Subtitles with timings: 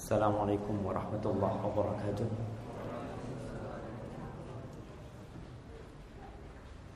[0.00, 2.28] السلام عليكم ورحمة الله وبركاته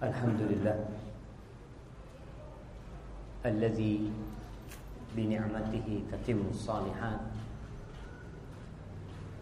[0.01, 0.79] الحمد لله
[3.45, 3.97] الذي
[5.17, 7.23] بنعمته تتم الصالحات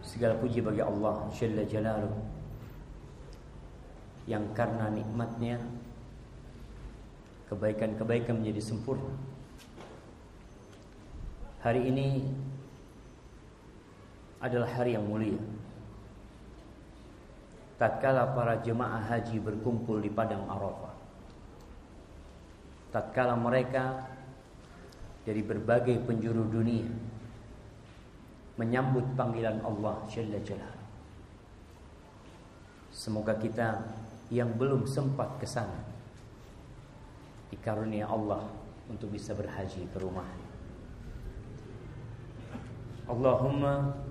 [0.08, 2.16] Segala puji bagi Allah Jalla Jalaluh
[4.24, 5.60] Yang karena nikmatnya
[7.52, 9.12] Kebaikan-kebaikan menjadi sempurna
[11.60, 12.24] Hari ini
[14.43, 15.39] adalah hari yang mulia.
[17.79, 20.95] Tatkala para jemaah haji berkumpul di padang Arafah.
[22.91, 24.03] Tatkala mereka
[25.23, 26.85] dari berbagai penjuru dunia
[28.59, 30.71] menyambut panggilan Allah Jalla Jalla.
[32.93, 33.81] Semoga kita
[34.29, 35.81] yang belum sempat ke sana
[37.49, 38.45] dikarunia Allah
[38.85, 40.27] untuk bisa berhaji ke rumah.
[43.09, 44.02] Allahumma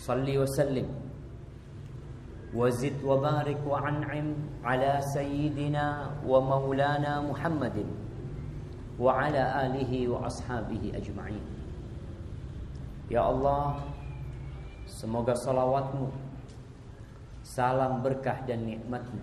[0.00, 0.88] صل وسلم
[2.54, 4.28] وزد وبارك وانعم
[4.64, 5.86] على سيدنا
[6.26, 7.78] ومولانا محمد
[9.00, 11.44] وعلى اله واصحابه اجمعين
[13.10, 13.64] يا الله
[14.86, 16.14] semoga salawatmu
[17.42, 19.18] salam berkah dan nikmatmu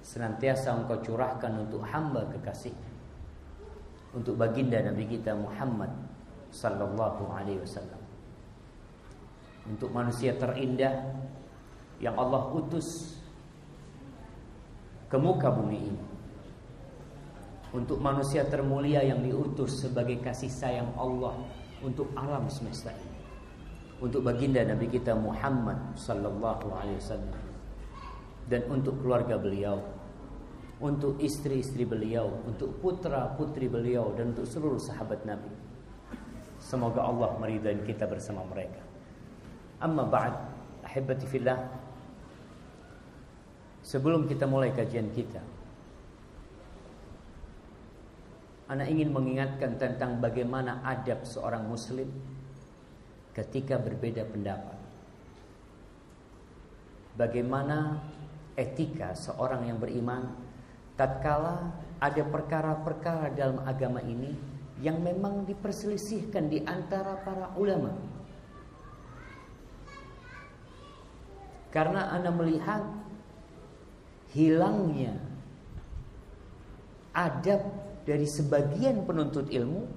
[0.00, 2.72] senantiasa engkau curahkan untuk hamba kekasih
[4.16, 5.92] untuk baginda Nabi kita Muhammad
[6.48, 8.00] sallallahu alaihi wasallam
[9.69, 10.91] untuk manusia terindah
[12.03, 13.15] yang Allah utus
[15.07, 16.03] ke muka bumi ini.
[17.73, 21.33] Untuk manusia termulia yang diutus sebagai kasih sayang Allah
[21.81, 23.17] untuk alam semesta ini.
[24.03, 27.53] Untuk baginda Nabi kita Muhammad sallallahu alaihi wasallam
[28.51, 29.79] dan untuk keluarga beliau,
[30.83, 35.47] untuk istri-istri beliau, untuk putra-putri beliau dan untuk seluruh sahabat Nabi.
[36.59, 38.82] Semoga Allah meridai kita bersama mereka.
[39.81, 40.33] Amma ba'd
[40.83, 41.57] Ahibati fillah.
[43.83, 45.41] Sebelum kita mulai kajian kita
[48.71, 52.07] Anak ingin mengingatkan tentang bagaimana adab seorang muslim
[53.33, 54.77] Ketika berbeda pendapat.
[57.17, 57.97] Bagaimana
[58.55, 60.31] etika seorang yang beriman
[60.93, 64.31] Tatkala ada perkara-perkara dalam agama ini
[64.79, 68.12] Yang memang diperselisihkan di antara para ulama'
[71.73, 72.85] Karena Anda melihat
[74.29, 75.17] hilangnya
[77.17, 77.65] adab
[78.05, 79.89] dari sebagian penuntut ilmu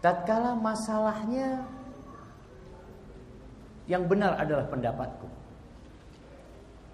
[0.00, 1.68] tatkala masalahnya
[3.84, 5.28] yang benar adalah pendapatku.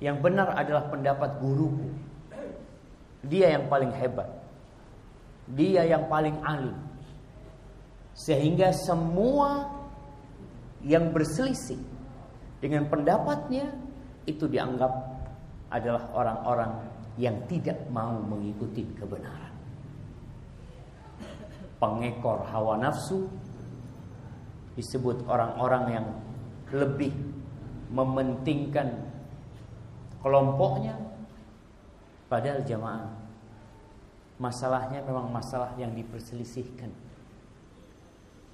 [0.03, 1.91] Yang benar adalah pendapat guruku.
[3.22, 4.31] Dia yang paling hebat.
[5.54, 6.75] Dia yang paling alim.
[8.14, 9.70] Sehingga semua
[10.82, 11.97] yang berselisih
[12.58, 13.70] dengan pendapatnya
[14.26, 14.91] itu dianggap
[15.70, 16.72] adalah orang-orang
[17.19, 19.54] yang tidak mau mengikuti kebenaran.
[21.78, 23.30] Pengekor hawa nafsu
[24.74, 26.06] disebut orang-orang yang
[26.74, 27.14] lebih
[27.91, 29.06] mementingkan
[30.22, 30.98] kelompoknya
[32.26, 33.10] padahal jamaah
[34.38, 36.90] masalahnya memang masalah yang diperselisihkan.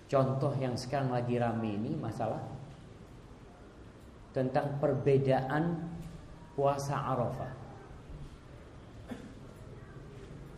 [0.09, 2.41] Contoh yang sekarang lagi rame ini masalah
[4.35, 5.79] tentang perbedaan
[6.59, 7.53] puasa Arafah.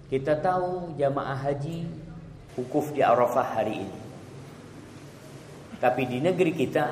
[0.09, 1.85] Kita tahu jamaah haji
[2.57, 3.99] wukuf di Arafah hari ini.
[5.77, 6.85] Tapi di negeri kita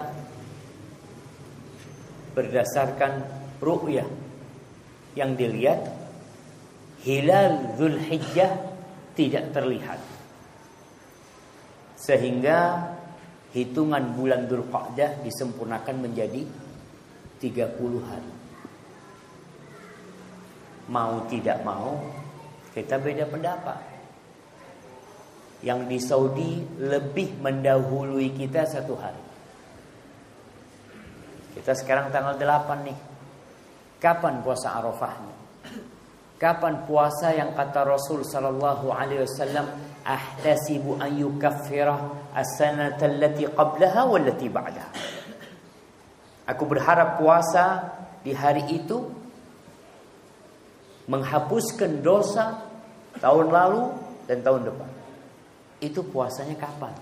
[2.37, 3.13] berdasarkan
[3.65, 4.09] ru'yah
[5.17, 5.89] yang dilihat
[7.07, 8.53] hilal Zulhijjah
[9.17, 10.01] tidak terlihat.
[11.97, 12.93] Sehingga
[13.55, 16.45] hitungan bulan Dzulqa'dah disempurnakan menjadi
[17.43, 18.33] 30 hari.
[20.91, 21.97] Mau tidak mau,
[22.77, 23.81] kita beda pendapat.
[25.65, 29.25] Yang di Saudi lebih mendahului kita satu hari.
[31.57, 32.99] Kita sekarang tanggal 8 nih.
[33.97, 35.33] Kapan puasa Arafahnya?
[36.37, 39.65] Kapan puasa yang kata Rasul sallallahu alaihi wasallam
[40.05, 41.97] ahtasibu an yukaffira
[42.37, 45.14] as-sanata allati qablaha wallati ba'daha.
[46.45, 49.09] Aku berharap puasa di hari itu
[51.09, 52.61] menghapuskan dosa
[53.21, 53.83] tahun lalu
[54.29, 54.91] dan tahun depan.
[55.81, 56.93] Itu puasanya kapan?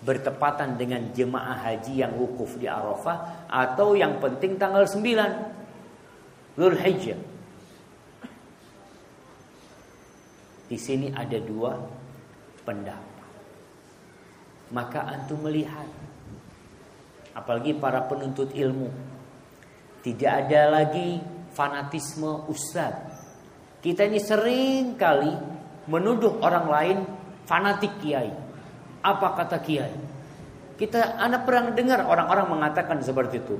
[0.00, 7.20] Bertepatan dengan jemaah haji yang wukuf di Arafah atau yang penting tanggal 9 Zulhijjah.
[10.70, 11.76] Di sini ada dua
[12.64, 13.08] pendapat.
[14.70, 15.90] maka antum melihat
[17.34, 19.10] apalagi para penuntut ilmu
[20.00, 21.20] tidak ada lagi
[21.52, 22.96] fanatisme ustaz.
[23.80, 25.32] Kita ini sering kali
[25.88, 26.98] menuduh orang lain
[27.44, 28.32] fanatik kiai.
[29.04, 29.92] Apa kata kiai?
[30.76, 33.56] Kita anak pernah dengar orang-orang mengatakan seperti itu.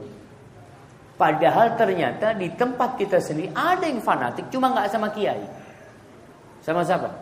[1.20, 5.44] Padahal ternyata di tempat kita sendiri ada yang fanatik cuma nggak sama kiai.
[6.64, 7.12] Sama siapa?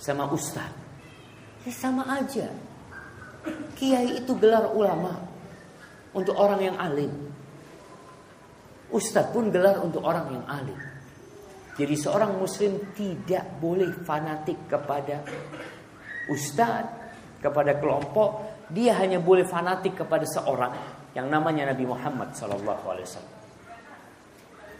[0.00, 0.72] Sama ustaz.
[1.68, 2.48] Ya sama aja.
[3.76, 5.35] Kiai itu gelar ulama
[6.16, 7.12] untuk orang yang alim.
[8.88, 10.80] Ustadz pun gelar untuk orang yang alim.
[11.76, 15.20] Jadi seorang muslim tidak boleh fanatik kepada
[16.32, 16.96] ustadz,
[17.44, 18.56] kepada kelompok.
[18.72, 20.72] Dia hanya boleh fanatik kepada seorang
[21.12, 23.04] yang namanya Nabi Muhammad SAW.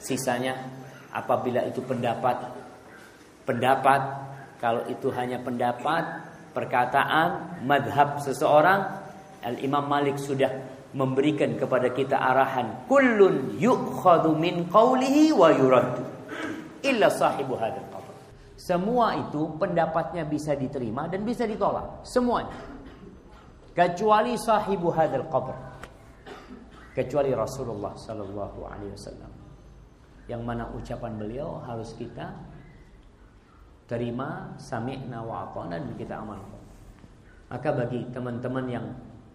[0.00, 0.56] Sisanya
[1.12, 2.48] apabila itu pendapat,
[3.44, 4.00] pendapat
[4.56, 6.04] kalau itu hanya pendapat,
[6.56, 9.04] perkataan, madhab seseorang,
[9.44, 16.00] Al Imam Malik sudah memberikan kepada kita arahan kullun yu'khadhu min qawlihi wa yuraddu
[16.80, 18.12] illa sahibu hadzal qabr.
[18.56, 22.56] Semua itu pendapatnya bisa diterima dan bisa ditolak, semuanya.
[23.76, 25.52] Kecuali sahibu hadzal qabr.
[26.96, 29.32] Kecuali Rasulullah sallallahu alaihi wasallam.
[30.26, 32.32] Yang mana ucapan beliau harus kita
[33.84, 36.62] terima sami'na wa dan kita amalkan.
[37.52, 38.86] Maka bagi teman-teman yang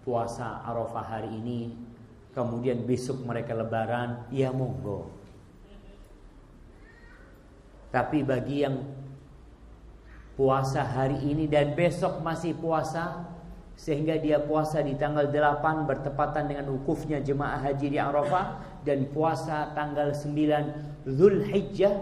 [0.02, 1.76] puasa Arafah hari ini,
[2.34, 5.12] kemudian besok mereka lebaran, ya monggo.
[7.92, 8.82] Tapi bagi yang
[10.40, 13.28] puasa hari ini dan besok masih puasa
[13.76, 19.74] sehingga dia puasa di tanggal 8 bertepatan dengan wukufnya jemaah haji di Arafah dan puasa
[19.74, 21.94] tanggal 9 Zulhijjah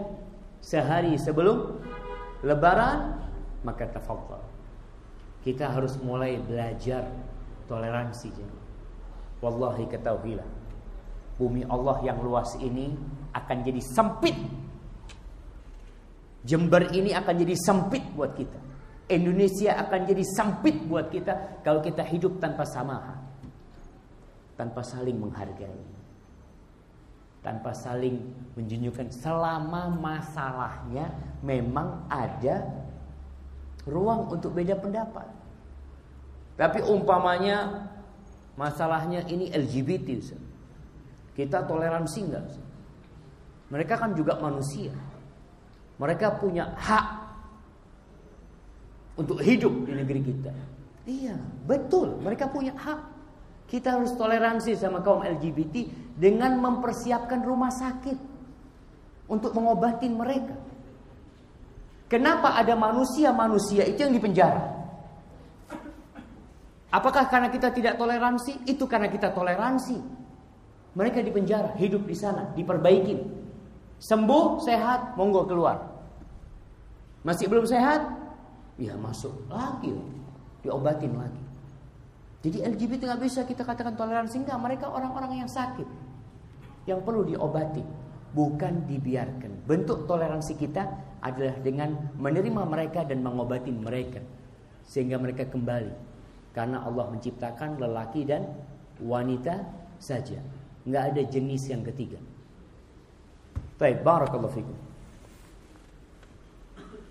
[0.60, 1.80] sehari sebelum
[2.44, 3.16] lebaran
[3.64, 4.44] maka tafadhal
[5.40, 7.08] kita harus mulai belajar
[7.70, 8.34] toleransi
[9.38, 10.48] Wallahi ketahuilah
[11.38, 12.92] Bumi Allah yang luas ini
[13.32, 14.36] akan jadi sempit.
[16.44, 18.60] Jember ini akan jadi sempit buat kita.
[19.08, 23.18] Indonesia akan jadi sempit buat kita Kalau kita hidup tanpa samaha
[24.54, 25.82] Tanpa saling menghargai
[27.42, 28.22] Tanpa saling
[28.54, 31.10] menjunjukkan Selama masalahnya
[31.42, 32.62] memang ada
[33.82, 35.39] ruang untuk beda pendapat
[36.60, 37.88] tapi umpamanya
[38.60, 40.36] masalahnya ini LGBT.
[41.32, 42.20] Kita toleransi?
[42.28, 42.52] Ustaz?
[43.72, 44.92] Mereka kan juga manusia.
[45.96, 47.06] Mereka punya hak
[49.16, 50.52] untuk hidup di negeri kita.
[51.08, 52.20] Iya, betul.
[52.20, 53.08] Mereka punya hak.
[53.64, 55.88] Kita harus toleransi sama kaum LGBT
[56.20, 58.18] dengan mempersiapkan rumah sakit
[59.32, 60.60] untuk mengobati mereka.
[62.10, 64.79] Kenapa ada manusia-manusia itu yang dipenjara?
[66.90, 68.66] Apakah karena kita tidak toleransi?
[68.66, 69.94] Itu karena kita toleransi.
[70.98, 73.14] Mereka di penjara, hidup di sana, diperbaiki.
[74.02, 75.86] Sembuh, sehat, monggo keluar.
[77.22, 78.10] Masih belum sehat?
[78.74, 79.94] Ya masuk lagi,
[80.66, 81.44] diobatin lagi.
[82.42, 84.58] Jadi LGBT nggak bisa kita katakan toleransi enggak.
[84.58, 85.86] Mereka orang-orang yang sakit,
[86.90, 87.84] yang perlu diobati,
[88.34, 89.62] bukan dibiarkan.
[89.68, 90.82] Bentuk toleransi kita
[91.22, 94.24] adalah dengan menerima mereka dan mengobati mereka,
[94.88, 96.09] sehingga mereka kembali
[96.50, 98.46] karena Allah menciptakan lelaki dan
[98.98, 99.62] wanita
[100.02, 100.42] saja.
[100.82, 102.18] Nggak ada jenis yang ketiga.
[103.78, 104.78] Baik, barakallahu fikum.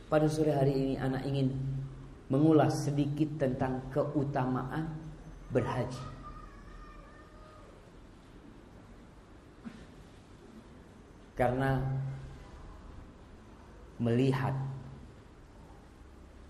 [0.09, 1.53] Pada sore hari ini anak ingin
[2.29, 4.89] mengulas sedikit tentang keutamaan
[5.53, 6.05] berhaji.
[11.37, 11.79] Karena
[14.01, 14.53] melihat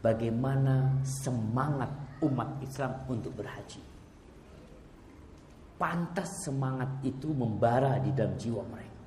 [0.02, 1.92] bagaimana semangat
[2.24, 3.82] umat Islam untuk berhaji.
[5.80, 9.00] Pantas semangat itu membara di dalam jiwa mereka.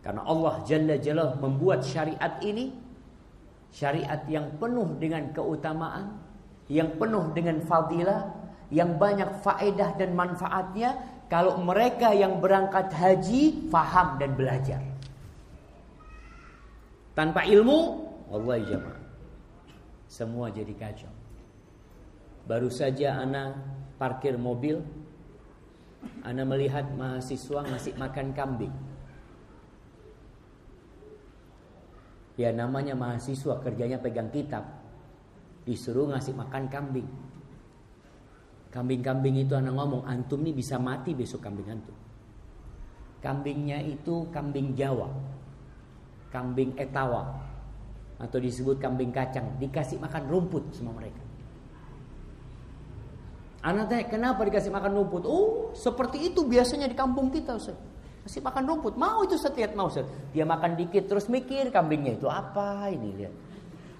[0.00, 2.72] Karena Allah Jalla Jalla membuat syariat ini
[3.74, 6.14] syariat yang penuh dengan keutamaan,
[6.70, 8.30] yang penuh dengan fadilah,
[8.70, 10.94] yang banyak faedah dan manfaatnya
[11.26, 14.82] kalau mereka yang berangkat haji faham dan belajar.
[17.14, 17.78] Tanpa ilmu,
[18.34, 19.02] Allah jamaah.
[20.10, 21.13] Semua jadi kacau.
[22.44, 23.56] Baru saja Ana
[23.96, 24.84] parkir mobil
[26.20, 28.72] Ana melihat mahasiswa ngasih makan kambing.
[32.36, 34.68] Ya namanya mahasiswa kerjanya pegang kitab.
[35.64, 37.08] Disuruh ngasih makan kambing.
[38.68, 41.96] Kambing-kambing itu anak ngomong Antum nih bisa mati besok kambing antum.
[43.24, 45.08] Kambingnya itu kambing Jawa.
[46.28, 47.32] Kambing etawa.
[48.20, 49.56] Atau disebut kambing kacang.
[49.56, 51.23] Dikasih makan rumput sama mereka
[53.64, 55.24] Anak tanya, kenapa dikasih makan rumput?
[55.24, 57.80] Oh, seperti itu biasanya di kampung kita, Ustaz.
[58.28, 59.00] Kasih makan rumput.
[59.00, 60.04] Mau itu setiap mau, Ustaz.
[60.36, 63.32] Dia makan dikit terus mikir kambingnya itu apa ini lihat.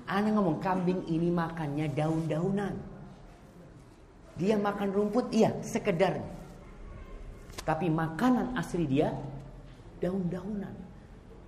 [0.04, 2.76] Anak ngomong kambing ini makannya daun-daunan.
[4.37, 6.21] Dia makan rumput, iya, sekedar.
[7.64, 9.16] Tapi makanan asli dia
[10.04, 10.76] daun-daunan.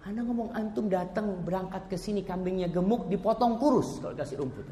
[0.08, 4.64] Anak ngomong antum datang berangkat ke sini kambingnya gemuk dipotong kurus kalau kasih rumput.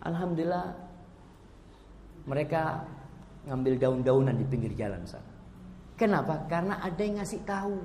[0.00, 0.85] Alhamdulillah
[2.26, 2.82] mereka
[3.46, 5.30] ngambil daun-daunan di pinggir jalan sana.
[5.96, 6.44] Kenapa?
[6.50, 7.78] Karena ada yang ngasih tahu.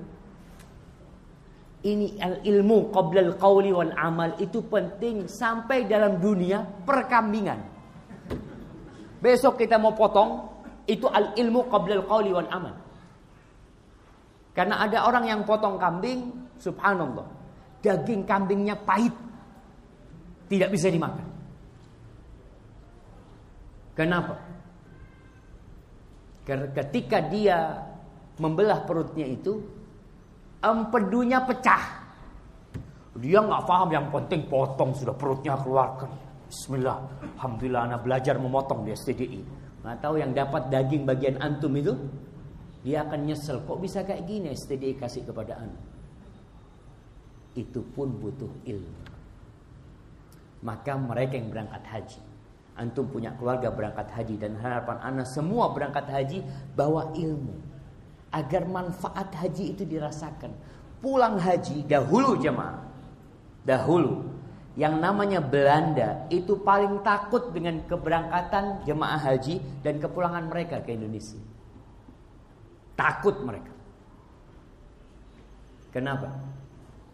[1.82, 7.58] Ini al ilmu qoblal qawli wal amal itu penting sampai dalam dunia perkambingan.
[9.18, 10.46] Besok kita mau potong
[10.86, 12.76] itu al ilmu qoblal qawli wal amal.
[14.52, 16.28] Karena ada orang yang potong kambing,
[16.60, 17.26] subhanallah,
[17.80, 19.16] daging kambingnya pahit.
[20.52, 21.31] Tidak bisa dimakan.
[23.92, 24.40] Kenapa?
[26.48, 27.86] Ketika dia
[28.40, 29.62] membelah perutnya itu,
[30.64, 32.02] empedunya pecah.
[33.20, 36.10] Dia nggak paham yang penting potong sudah perutnya keluarkan.
[36.48, 36.98] Bismillah,
[37.38, 39.42] Alhamdulillah anak belajar memotong di STDI.
[39.84, 41.94] Nggak tahu yang dapat daging bagian antum itu,
[42.82, 43.62] dia akan nyesel.
[43.68, 45.82] Kok bisa kayak gini STDI kasih kepada anak?
[47.54, 49.00] Itu pun butuh ilmu.
[50.64, 52.31] Maka mereka yang berangkat haji
[52.80, 56.40] Antum punya keluarga berangkat haji dan harapan anak semua berangkat haji
[56.74, 57.60] bawa ilmu
[58.32, 60.56] agar manfaat haji itu dirasakan.
[61.04, 62.80] Pulang haji dahulu jemaah.
[63.68, 64.24] Dahulu
[64.80, 71.38] yang namanya Belanda itu paling takut dengan keberangkatan jemaah haji dan kepulangan mereka ke Indonesia.
[72.96, 73.74] Takut mereka.
[75.92, 76.32] Kenapa?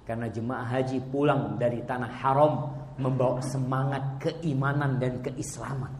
[0.06, 5.94] Karena jemaah haji pulang dari tanah haram membawa semangat keimanan dan keislaman.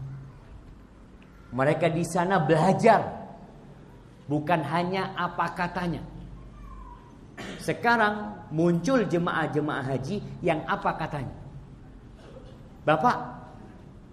[1.54, 3.00] Mereka di sana belajar
[4.28, 6.04] bukan hanya apa katanya.
[7.62, 11.36] Sekarang muncul jemaah-jemaah haji yang apa katanya.
[12.82, 13.16] Bapak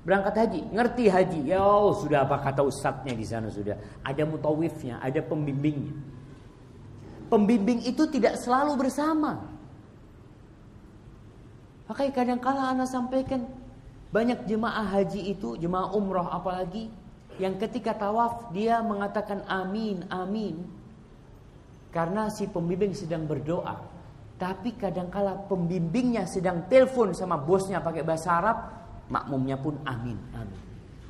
[0.05, 1.39] berangkat haji, ngerti haji.
[1.49, 3.75] Ya oh, sudah apa kata ustadznya di sana sudah.
[4.05, 5.95] Ada mutawifnya, ada pembimbingnya.
[7.25, 9.54] Pembimbing itu tidak selalu bersama.
[11.85, 13.45] Makanya kadang kala anak sampaikan
[14.09, 16.89] banyak jemaah haji itu, jemaah umroh apalagi
[17.37, 20.65] yang ketika tawaf dia mengatakan amin, amin.
[21.93, 23.75] Karena si pembimbing sedang berdoa.
[24.35, 28.57] Tapi kadang kala pembimbingnya sedang telepon sama bosnya pakai bahasa Arab,
[29.07, 30.61] makmumnya pun amin, amin.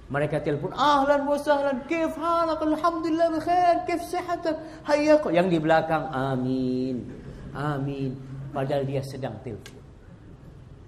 [0.06, 5.34] Mereka telepon, ahlan wa sahlan, kif halak, alhamdulillah bikhair, kif sehatak, hayyakum.
[5.34, 7.10] Yang di belakang, amin,
[7.58, 8.14] amin.
[8.54, 9.75] Padahal dia sedang telepon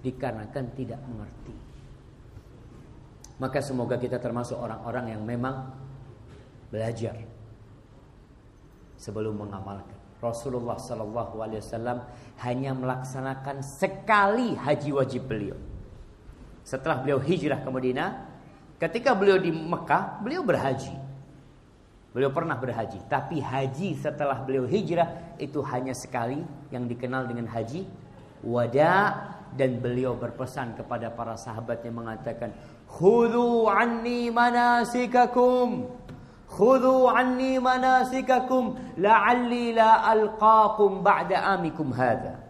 [0.01, 1.55] dikarenakan tidak mengerti.
[3.37, 5.69] Maka semoga kita termasuk orang-orang yang memang
[6.73, 7.21] belajar
[8.97, 9.97] sebelum mengamalkan.
[10.17, 12.01] Rasulullah Wasallam
[12.41, 15.57] hanya melaksanakan sekali haji wajib beliau.
[16.65, 18.09] Setelah beliau hijrah ke Madinah,
[18.81, 21.05] ketika beliau di Mekah, beliau berhaji.
[22.17, 26.41] Beliau pernah berhaji, tapi haji setelah beliau hijrah itu hanya sekali
[26.73, 27.85] yang dikenal dengan haji
[28.41, 29.21] wada
[29.55, 32.51] dan beliau berpesan kepada para sahabatnya mengatakan
[32.89, 35.87] khudhu anni manasikakum.
[36.47, 38.97] Khudhu anni manasikakum.
[38.99, 42.43] La'alli la alqakum ba'da amikum hadha.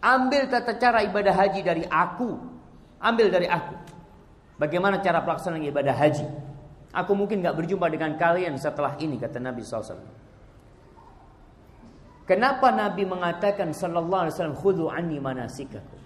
[0.00, 2.36] Ambil tata cara ibadah haji dari aku.
[3.00, 3.76] Ambil dari aku.
[4.56, 6.24] Bagaimana cara pelaksanaan ibadah haji?
[6.90, 10.20] Aku mungkin nggak berjumpa dengan kalian setelah ini kata Nabi SAW
[12.26, 15.99] Kenapa Nabi mengatakan sallallahu alaihi wasallam khudhu anni manasikakum?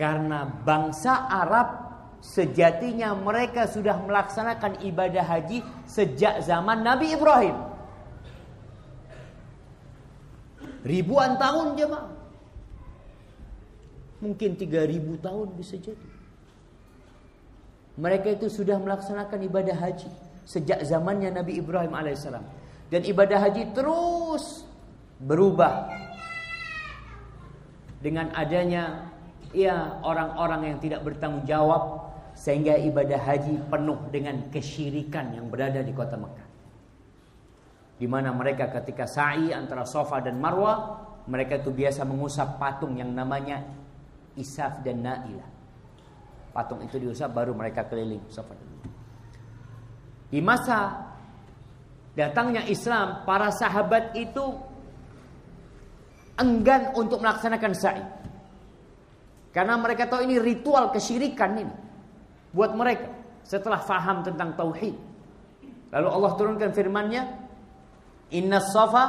[0.00, 1.92] Karena bangsa Arab
[2.24, 7.56] sejatinya mereka sudah melaksanakan ibadah haji sejak zaman Nabi Ibrahim.
[10.88, 12.16] Ribuan tahun jemaah.
[14.24, 16.08] Mungkin 3000 tahun bisa jadi.
[18.00, 20.08] Mereka itu sudah melaksanakan ibadah haji
[20.48, 22.44] sejak zamannya Nabi Ibrahim alaihissalam.
[22.88, 24.64] Dan ibadah haji terus
[25.20, 25.92] berubah
[28.00, 29.12] dengan adanya
[29.50, 35.92] ya orang-orang yang tidak bertanggung jawab sehingga ibadah haji penuh dengan kesyirikan yang berada di
[35.92, 36.48] kota Mekah.
[38.00, 43.12] Di mana mereka ketika sa'i antara Safa dan Marwa, mereka itu biasa mengusap patung yang
[43.12, 43.60] namanya
[44.40, 45.50] Isaf dan Nailah.
[46.50, 48.56] Patung itu diusap baru mereka keliling Safa.
[50.30, 51.10] Di masa
[52.16, 54.56] datangnya Islam, para sahabat itu
[56.40, 58.19] enggan untuk melaksanakan sa'i.
[59.50, 61.74] Karena mereka tahu ini ritual kesyirikan ini
[62.54, 63.20] buat mereka.
[63.50, 64.94] setelah faham tentang tauhid.
[65.90, 67.22] Lalu Allah turunkan firman-Nya,
[68.30, 69.04] "Inna safa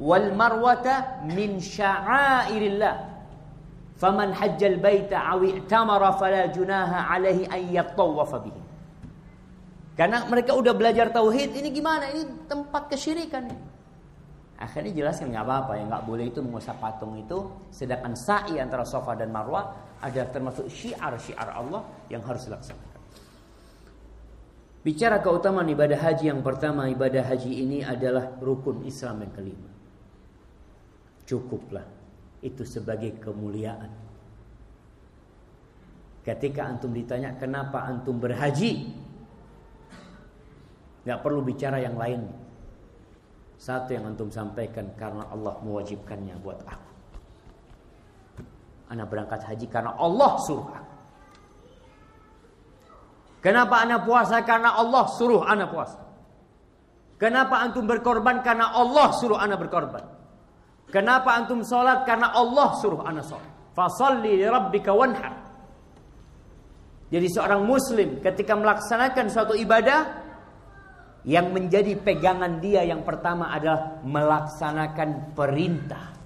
[0.00, 3.12] wal marwata min sya'airillah."
[4.00, 8.60] Faman hajjal baita aw i'tamara fala junaha alaihi an yattawafa bihi.
[9.92, 12.08] Karena mereka udah belajar tauhid, ini gimana?
[12.08, 13.52] Ini tempat kesyirikan.
[14.60, 17.48] Akhirnya jelaskan nggak apa-apa ya nggak boleh itu mengusap patung itu.
[17.72, 19.72] Sedangkan sa'i antara sofa dan marwah
[20.04, 21.80] ada termasuk syiar-syiar Allah
[22.12, 23.00] yang harus dilaksanakan.
[24.80, 29.70] Bicara keutamaan ibadah haji yang pertama, ibadah haji ini adalah rukun Islam yang kelima.
[31.28, 31.84] Cukuplah
[32.40, 33.92] itu sebagai kemuliaan.
[36.24, 38.88] Ketika antum ditanya kenapa antum berhaji,
[41.04, 42.24] nggak perlu bicara yang lain.
[43.60, 46.90] Satu yang antum sampaikan karena Allah mewajibkannya buat aku.
[48.88, 50.94] Anak berangkat haji karena Allah suruh aku.
[53.44, 54.40] Kenapa anak puasa?
[54.48, 56.00] Karena Allah suruh anak puasa.
[57.20, 58.40] Kenapa antum berkorban?
[58.40, 60.04] Karena Allah suruh anak berkorban.
[60.88, 62.08] Kenapa antum sholat?
[62.08, 63.76] Karena Allah suruh anak sholat.
[63.76, 65.36] Fasalli li rabbika wanhar.
[67.12, 70.19] Jadi seorang muslim ketika melaksanakan suatu ibadah
[71.24, 76.16] yang menjadi pegangan dia yang pertama adalah melaksanakan perintah.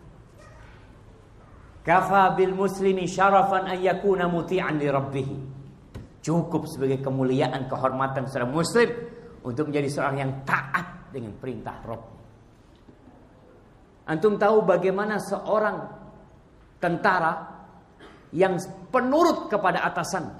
[1.84, 5.28] Kafa bil muslimi syarafan an yakuna muti'an li rabbih.
[6.24, 8.88] Cukup sebagai kemuliaan, kehormatan seorang muslim
[9.44, 12.04] untuk menjadi seorang yang taat dengan perintah Rabb.
[14.08, 15.84] Antum tahu bagaimana seorang
[16.80, 17.32] tentara
[18.32, 18.56] yang
[18.88, 20.32] penurut kepada atasan.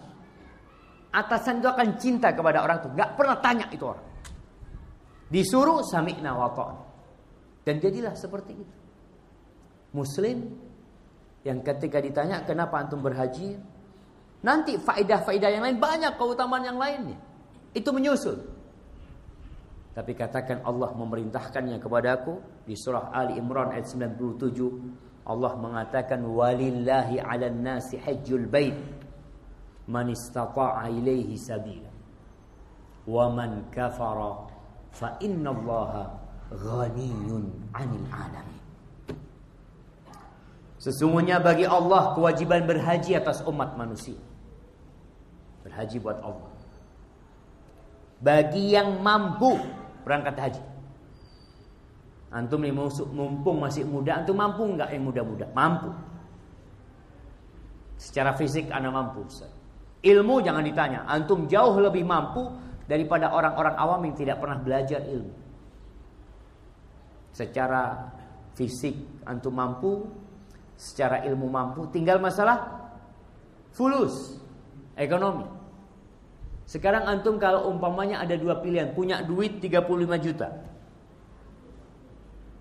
[1.13, 4.14] Atasan itu akan cinta kepada orang itu, nggak pernah tanya itu orang.
[5.35, 6.55] Disuruh sami'na wa
[7.67, 8.77] Dan jadilah seperti itu.
[9.91, 10.47] Muslim
[11.43, 13.59] yang ketika ditanya kenapa antum berhaji,
[14.45, 17.17] Nanti faedah-faedah yang lain banyak keutamaan yang lainnya.
[17.73, 18.45] Itu menyusul.
[19.97, 27.65] Tapi katakan Allah memerintahkannya kepadaku di surah Ali Imran ayat 97 Allah mengatakan walillahi 'alan
[27.65, 28.77] nasi hajjul bait
[29.89, 31.93] man istata'a ilaihi sabila
[33.09, 34.51] wa man kafara
[34.95, 36.15] fa innallaha
[36.55, 38.63] ghaniyun 'anil 'alamin
[40.85, 44.21] Sesungguhnya bagi Allah kewajiban berhaji atas umat manusia
[45.65, 46.53] Berhaji buat Allah.
[48.21, 49.57] Bagi yang mampu
[50.05, 50.63] berangkat haji.
[52.29, 52.75] Antum nih
[53.09, 55.49] mumpung masih muda, antum mampu nggak yang muda-muda?
[55.57, 55.89] Mampu.
[57.97, 59.25] Secara fisik anak mampu.
[60.05, 61.09] Ilmu jangan ditanya.
[61.09, 62.45] Antum jauh lebih mampu
[62.85, 65.35] daripada orang-orang awam yang tidak pernah belajar ilmu.
[67.35, 68.13] Secara
[68.55, 68.95] fisik
[69.27, 70.07] antum mampu,
[70.79, 72.91] secara ilmu mampu, tinggal masalah
[73.75, 74.39] fulus
[74.95, 75.49] ekonomi.
[76.65, 80.49] Sekarang antum kalau umpamanya ada dua pilihan, punya duit 35 juta.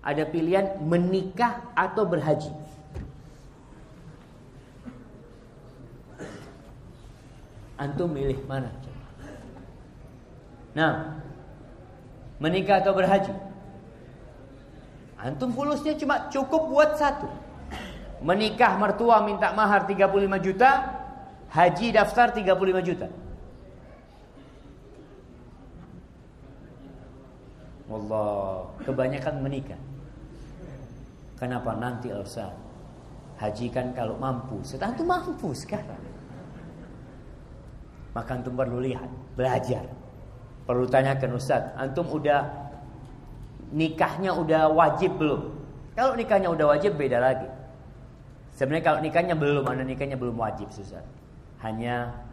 [0.04, 2.52] Ada pilihan menikah atau berhaji.
[7.80, 8.83] Antum milih mana?
[10.74, 11.22] Nah,
[12.42, 13.30] menikah atau berhaji?
[15.24, 17.30] Antum fulusnya cuma cukup buat satu.
[18.20, 20.70] Menikah mertua minta mahar 35 juta,
[21.48, 23.08] haji daftar 35 juta.
[27.88, 29.80] Allah, kebanyakan menikah.
[31.38, 32.50] Kenapa nanti Ustaz?
[33.38, 36.02] Haji kan kalau mampu, setelah itu mampu sekarang.
[38.14, 40.03] Maka antum perlu lihat, belajar.
[40.64, 42.48] Perlu tanyakan Ustaz, antum udah
[43.72, 45.52] nikahnya udah wajib belum?
[45.92, 47.48] Kalau nikahnya udah wajib beda lagi.
[48.56, 51.04] Sebenarnya kalau nikahnya belum, ada nikahnya belum wajib Ustaz.
[51.60, 52.24] Hanya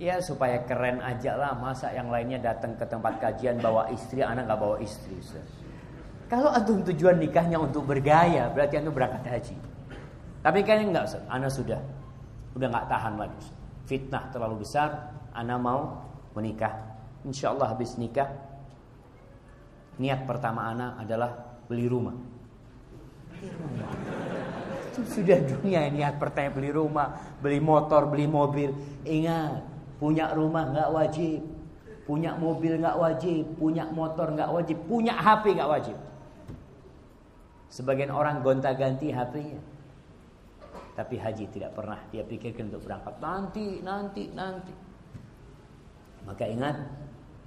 [0.00, 4.48] Ya supaya keren aja lah Masa yang lainnya datang ke tempat kajian Bawa istri, anak
[4.48, 5.44] gak bawa istri Ustaz.
[6.32, 9.56] Kalau antum tujuan nikahnya untuk bergaya Berarti antum berangkat haji
[10.40, 11.80] Tapi kayaknya enggak Ustaz Anak sudah
[12.56, 13.58] Udah gak tahan lagi Ustaz.
[13.84, 16.00] Fitnah terlalu besar Anak mau
[16.32, 16.89] menikah
[17.26, 18.28] Insya Allah habis nikah
[20.00, 22.16] Niat pertama anak adalah beli rumah
[25.00, 28.68] sudah dunia niat pertama beli rumah, beli motor, beli mobil.
[29.08, 29.64] Ingat,
[30.00, 31.44] Punya rumah nggak wajib.
[32.08, 33.44] Punya mobil nggak wajib.
[33.60, 34.80] Punya motor nggak wajib.
[34.88, 35.96] Punya HP nggak wajib.
[37.68, 39.60] Sebagian orang gonta-ganti HP-nya.
[40.96, 43.14] Tapi haji tidak pernah dia pikirkan untuk berangkat.
[43.20, 44.72] Nanti, nanti, nanti.
[46.24, 46.76] Maka ingat,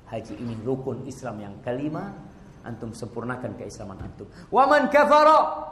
[0.08, 2.12] haji ini rukun Islam yang kelima.
[2.64, 4.28] Antum sempurnakan keislaman antum.
[4.48, 5.68] Waman kafara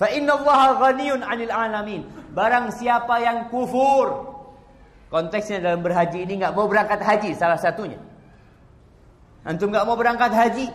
[0.00, 2.02] fa inna Allah ghaniyun 'anil alamin.
[2.32, 4.30] Barang siapa yang kufur
[5.10, 7.98] Konteksnya dalam berhaji ini nggak mau berangkat haji salah satunya.
[9.42, 10.70] Antum nggak mau berangkat haji,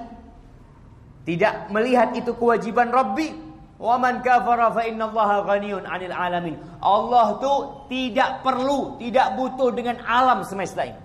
[1.24, 3.32] tidak melihat itu kewajiban Rabbi.
[3.80, 6.60] Wa man kafara fa innallaha ghaniyun 'anil alamin.
[6.84, 11.00] Allah tuh tidak perlu, tidak butuh dengan alam semesta ini.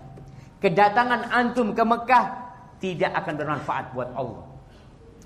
[0.61, 2.27] Kedatangan antum ke Mekah
[2.85, 4.45] tidak akan bermanfaat buat Allah.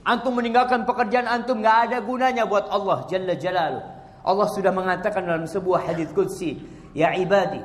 [0.06, 3.84] Antum meninggalkan pekerjaan antum nggak ada gunanya buat Allah Jalla Jalaluh.
[4.24, 6.60] Allah sudah mengatakan dalam sebuah hadis qudsi,
[6.94, 7.60] "Ya ibadi,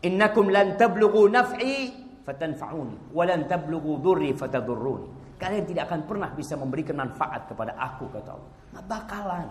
[0.00, 1.92] innakum lan tablughu naf'i
[2.24, 8.10] fatanfa'uni wa lan tablughu dhurri fatadurruni." Kalian tidak akan pernah bisa memberikan manfaat kepada aku
[8.10, 8.50] kata Allah.
[8.74, 9.48] Nggak bakalan.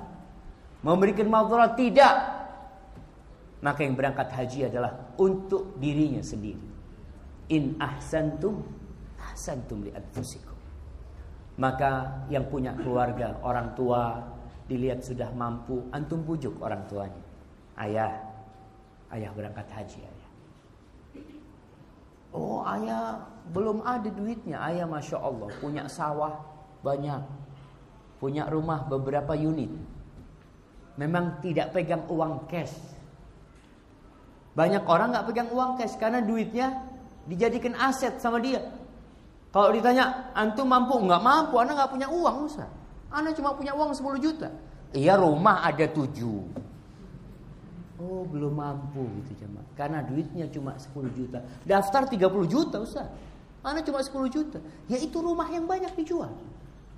[0.84, 2.16] Memberikan madarat tidak.
[3.64, 6.77] Maka yang berangkat haji adalah untuk dirinya sendiri.
[7.48, 8.66] In ahsantum
[9.38, 10.58] ahsantum li anfusikum.
[11.58, 14.22] Maka yang punya keluarga, orang tua,
[14.70, 17.24] dilihat sudah mampu, antum bujuk orang tuanya.
[17.78, 18.14] Ayah,
[19.14, 20.30] ayah berangkat haji ayah.
[22.36, 26.46] Oh ayah belum ada duitnya, ayah masya Allah punya sawah
[26.86, 27.26] banyak,
[28.22, 29.72] punya rumah beberapa unit.
[30.98, 32.74] Memang tidak pegang uang cash.
[34.54, 36.87] Banyak orang nggak pegang uang cash karena duitnya
[37.28, 38.64] dijadikan aset sama dia.
[39.52, 41.00] Kalau ditanya, antum mampu?
[41.04, 42.70] Nggak mampu, anak nggak punya uang, Ustaz.
[43.08, 44.52] Anda cuma punya uang 10 juta.
[44.92, 46.04] Iya rumah ada 7.
[47.98, 49.66] Oh belum mampu gitu jemaah.
[49.74, 51.42] Karena duitnya cuma 10 juta.
[51.66, 53.08] Daftar 30 juta Ustaz.
[53.66, 54.60] Anda cuma 10 juta.
[54.86, 56.30] Ya itu rumah yang banyak dijual.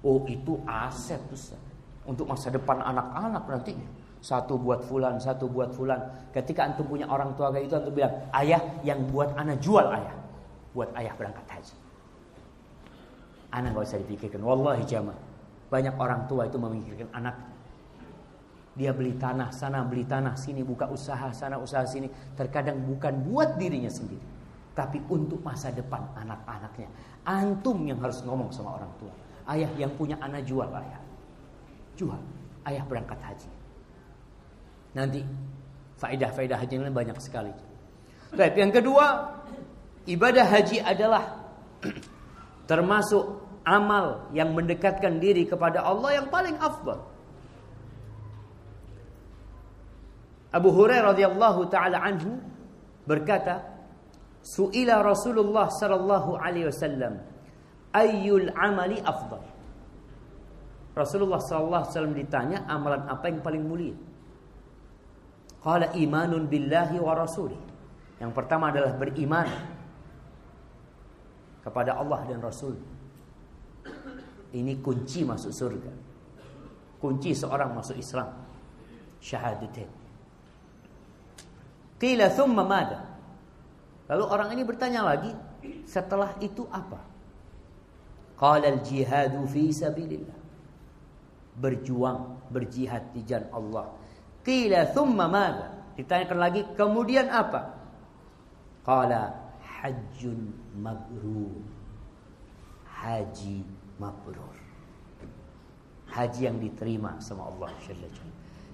[0.03, 1.61] Oh itu aset Ustaz.
[2.03, 3.87] Untuk masa depan anak-anak nantinya.
[4.19, 6.03] Satu buat fulan, satu buat fulan.
[6.35, 10.18] Ketika antum punya orang tua kayak itu antum bilang, ayah yang buat anak jual ayah.
[10.73, 11.75] Buat ayah berangkat haji.
[13.49, 14.41] Anak gak usah dipikirkan.
[14.45, 15.17] Wallahi jamaah.
[15.69, 17.35] Banyak orang tua itu memikirkan anak.
[18.77, 22.09] Dia beli tanah sana, beli tanah sini, buka usaha sana, usaha sini.
[22.37, 24.21] Terkadang bukan buat dirinya sendiri.
[24.77, 26.87] Tapi untuk masa depan anak-anaknya.
[27.25, 29.13] Antum yang harus ngomong sama orang tua.
[29.49, 31.01] Ayah yang punya anak jual ayah.
[31.97, 32.21] Jual.
[32.63, 33.49] Ayah berangkat haji.
[34.93, 35.21] Nanti
[35.99, 37.51] faedah-faedah haji ini banyak sekali.
[38.29, 39.05] Baik, yang kedua,
[40.09, 41.37] ibadah haji adalah
[42.69, 47.05] termasuk amal yang mendekatkan diri kepada Allah yang paling afdal.
[50.49, 52.41] Abu Hurairah radhiyallahu taala anhu
[53.05, 53.61] berkata,
[54.41, 57.21] "Su'ila Rasulullah sallallahu alaihi wasallam,
[57.93, 59.45] ayyul amali afdal?"
[60.97, 63.93] Rasulullah sallallahu alaihi wasallam ditanya, amalan apa yang paling mulia?
[65.61, 67.61] Qala imanun billahi wa rasulih.
[68.17, 69.47] Yang pertama adalah beriman
[71.69, 72.73] kepada Allah dan Rasul.
[74.49, 75.93] Ini kunci masuk surga.
[76.97, 78.33] Kunci seorang masuk Islam.
[79.21, 79.91] Syahadatain.
[82.01, 83.05] Qila thumma mada?
[84.09, 85.29] Lalu orang ini bertanya lagi,
[85.85, 86.97] setelah itu apa?
[88.33, 90.39] Qala al-jihadu fi sabilillah.
[91.59, 93.85] Berjuang, berjihad di jalan Allah.
[94.41, 95.67] Qila thumma mada?
[95.93, 97.75] Ditanyakan lagi, kemudian apa?
[98.81, 99.48] Qala
[99.79, 101.55] hajjun mabrur.
[102.85, 103.63] Haji
[103.95, 104.55] mabrur.
[106.11, 107.71] Haji yang diterima sama Allah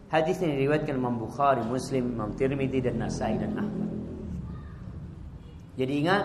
[0.09, 3.91] Hadis ini diriwayatkan Imam Bukhari, Muslim, Imam Tirmidzi dan Nasai dan Ahmad.
[5.75, 6.23] Jadi ingat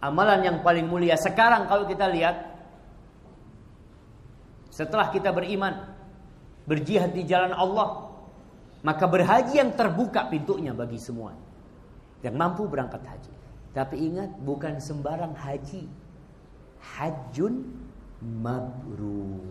[0.00, 2.56] amalan yang paling mulia sekarang kalau kita lihat
[4.72, 5.92] setelah kita beriman,
[6.64, 8.16] berjihad di jalan Allah,
[8.80, 11.36] maka berhaji yang terbuka pintunya bagi semua
[12.24, 13.35] yang mampu berangkat haji.
[13.76, 15.84] Tapi ingat bukan sembarang haji.
[16.80, 17.60] Hajjun
[18.24, 19.44] mabrur.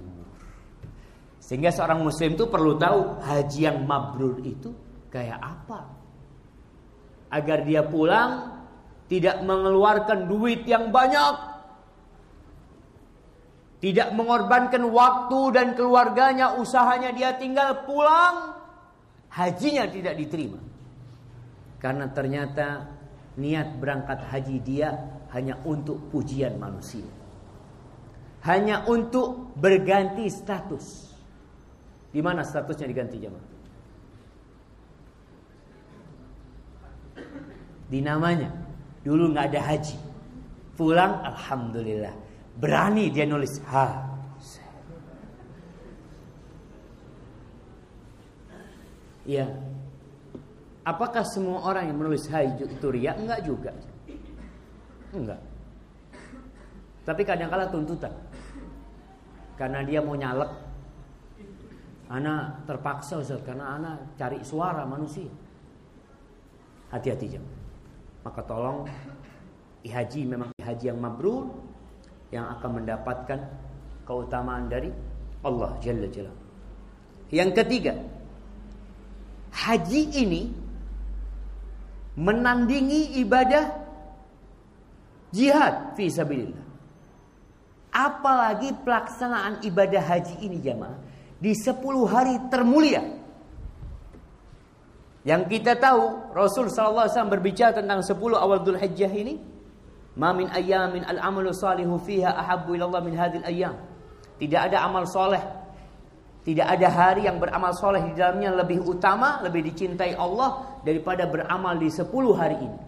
[1.37, 4.73] Sehingga seorang muslim itu perlu tahu haji yang mabrur itu
[5.13, 5.85] kayak apa.
[7.29, 8.65] Agar dia pulang
[9.05, 11.53] tidak mengeluarkan duit yang banyak.
[13.77, 18.57] Tidak mengorbankan waktu dan keluarganya, usahanya dia tinggal pulang.
[19.29, 20.57] Hajinya tidak diterima.
[21.77, 22.94] Karena ternyata
[23.35, 24.95] niat berangkat haji dia
[25.35, 27.03] hanya untuk pujian manusia
[28.45, 31.17] hanya untuk berganti status.
[32.13, 33.47] Di mana statusnya diganti jemaah?
[37.89, 38.49] Di namanya.
[39.01, 39.97] Dulu nggak ada haji.
[40.77, 42.13] Pulang alhamdulillah.
[42.55, 44.13] Berani dia nulis ha.
[49.25, 49.49] Ya.
[50.85, 53.17] Apakah semua orang yang menulis haji itu ria?
[53.17, 53.73] Enggak juga.
[55.17, 55.41] Enggak.
[57.05, 58.13] Tapi kadang-kala tuntutan
[59.57, 60.51] karena dia mau nyalek.
[62.05, 65.25] Ana terpaksa Ustaz karena ana cari suara manusia.
[66.93, 67.41] Hati-hati jam.
[68.21, 68.85] Maka tolong
[69.81, 71.49] haji memang haji yang mabrur
[72.29, 73.39] yang akan mendapatkan
[74.05, 74.93] keutamaan dari
[75.41, 76.33] Allah Jalla Jalla.
[77.33, 77.93] Yang ketiga,
[79.49, 80.64] haji ini
[82.15, 83.75] menandingi ibadah
[85.35, 86.63] jihad fi sabilillah.
[87.95, 90.99] Apalagi pelaksanaan ibadah haji ini jamaah
[91.39, 93.03] di 10 hari termulia.
[95.25, 99.39] Yang kita tahu Rasul sallallahu alaihi wasallam berbicara tentang 10 awal Dzulhijjah ini,
[100.19, 103.75] "Ma min ayyamin al-amalu salihu fiha ahabbu ila Allah min hadhil ayyam."
[104.37, 105.41] Tidak ada amal soleh
[106.45, 111.73] tidak ada hari yang beramal soleh di dalamnya lebih utama, lebih dicintai Allah daripada beramal
[111.81, 112.05] di 10
[112.37, 112.79] hari ini.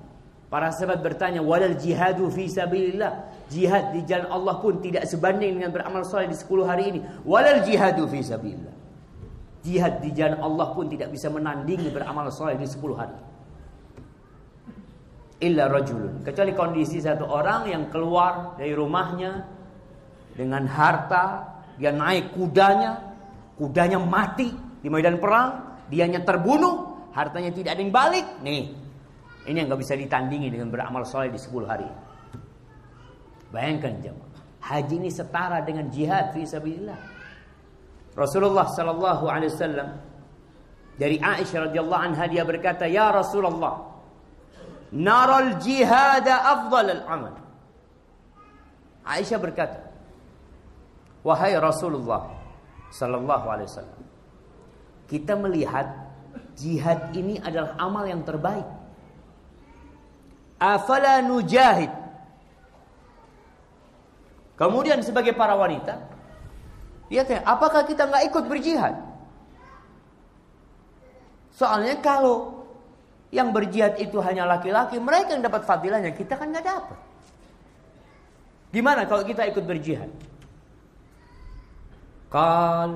[0.48, 5.74] Para sahabat bertanya, "Walal jihadu fi sabilillah?" Jihad di jalan Allah pun tidak sebanding dengan
[5.74, 7.00] beramal soleh di 10 hari ini.
[7.26, 8.76] Walal jihadu fi sabilillah.
[9.66, 13.18] Jihad di jalan Allah pun tidak bisa menandingi beramal soleh di 10 hari.
[15.42, 16.22] Illa rajulun.
[16.22, 19.44] Kecuali kondisi satu orang yang keluar dari rumahnya
[20.38, 23.07] dengan harta, dia naik kudanya,
[23.58, 28.26] kudanya mati di medan perang, dianya terbunuh, hartanya tidak ada yang balik.
[28.46, 28.70] Nih,
[29.50, 31.90] ini yang nggak bisa ditandingi dengan beramal soleh di 10 hari.
[33.50, 37.00] Bayangkan jemaah, haji ini setara dengan jihad fi sabilillah.
[38.14, 39.90] Rasulullah sallallahu alaihi wasallam
[40.98, 43.88] dari Aisyah radhiyallahu anha dia berkata, "Ya Rasulullah,
[44.94, 47.38] naral jihad afdal al-amal."
[49.08, 49.80] Aisyah berkata,
[51.24, 52.37] "Wahai Rasulullah,
[52.92, 54.02] Sallallahu Alaihi Wasallam.
[55.08, 55.88] Kita melihat
[56.58, 58.66] jihad ini adalah amal yang terbaik.
[60.58, 61.94] Afala nujahid.
[64.58, 66.02] Kemudian sebagai para wanita,
[67.14, 68.98] tanya, apakah kita nggak ikut berjihad?
[71.54, 72.66] Soalnya kalau
[73.30, 76.98] yang berjihad itu hanya laki-laki, mereka yang dapat fadilahnya, kita kan nggak dapat.
[78.74, 80.10] Gimana kalau kita ikut berjihad?
[82.28, 82.92] Qal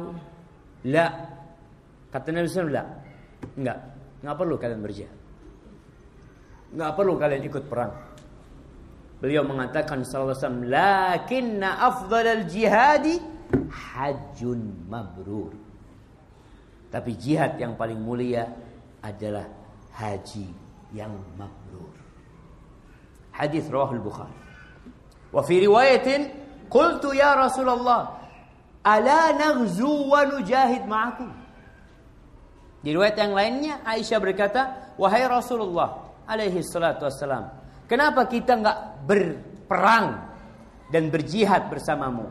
[0.91, 1.07] la.
[2.11, 2.83] Kata Nabi SAW, la.
[3.55, 3.79] Enggak.
[4.21, 5.17] Enggak perlu kalian berjihad.
[6.71, 7.93] Enggak perlu kalian ikut perang.
[9.21, 13.15] Beliau mengatakan sallallahu alaihi wasallam, "Lakinna afdhalal jihadi
[13.69, 15.53] hajjun mabrur."
[16.89, 18.49] Tapi jihad yang paling mulia
[18.99, 19.45] adalah
[19.95, 20.49] haji
[20.91, 21.93] yang mabrur.
[23.31, 24.37] Hadis rawahul Bukhari.
[25.31, 26.21] Wa fi riwayatin,
[26.67, 28.20] "Qultu ya Rasulullah,
[28.81, 31.29] Ala naghzu wa nujahid ma'akum.
[32.81, 34.61] Di riwayat yang lainnya Aisyah berkata,
[34.97, 37.45] "Wahai Rasulullah alaihi salatu wassalam,
[37.85, 40.17] kenapa kita enggak berperang
[40.89, 42.25] dan berjihad bersamamu?"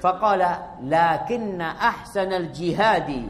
[0.00, 3.28] Faqala, "Lakinna ahsanal jihadi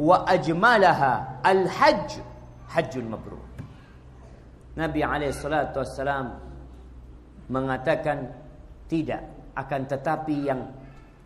[0.00, 2.24] wa ajmalaha al-hajj
[2.72, 3.44] hajjul mabrur."
[4.80, 6.40] Nabi alaihi salatu wassalam
[7.52, 8.32] mengatakan
[8.88, 10.79] tidak akan tetapi yang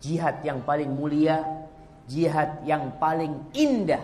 [0.05, 1.41] Jihad yang paling mulia,
[2.05, 4.01] jihad yang paling indah,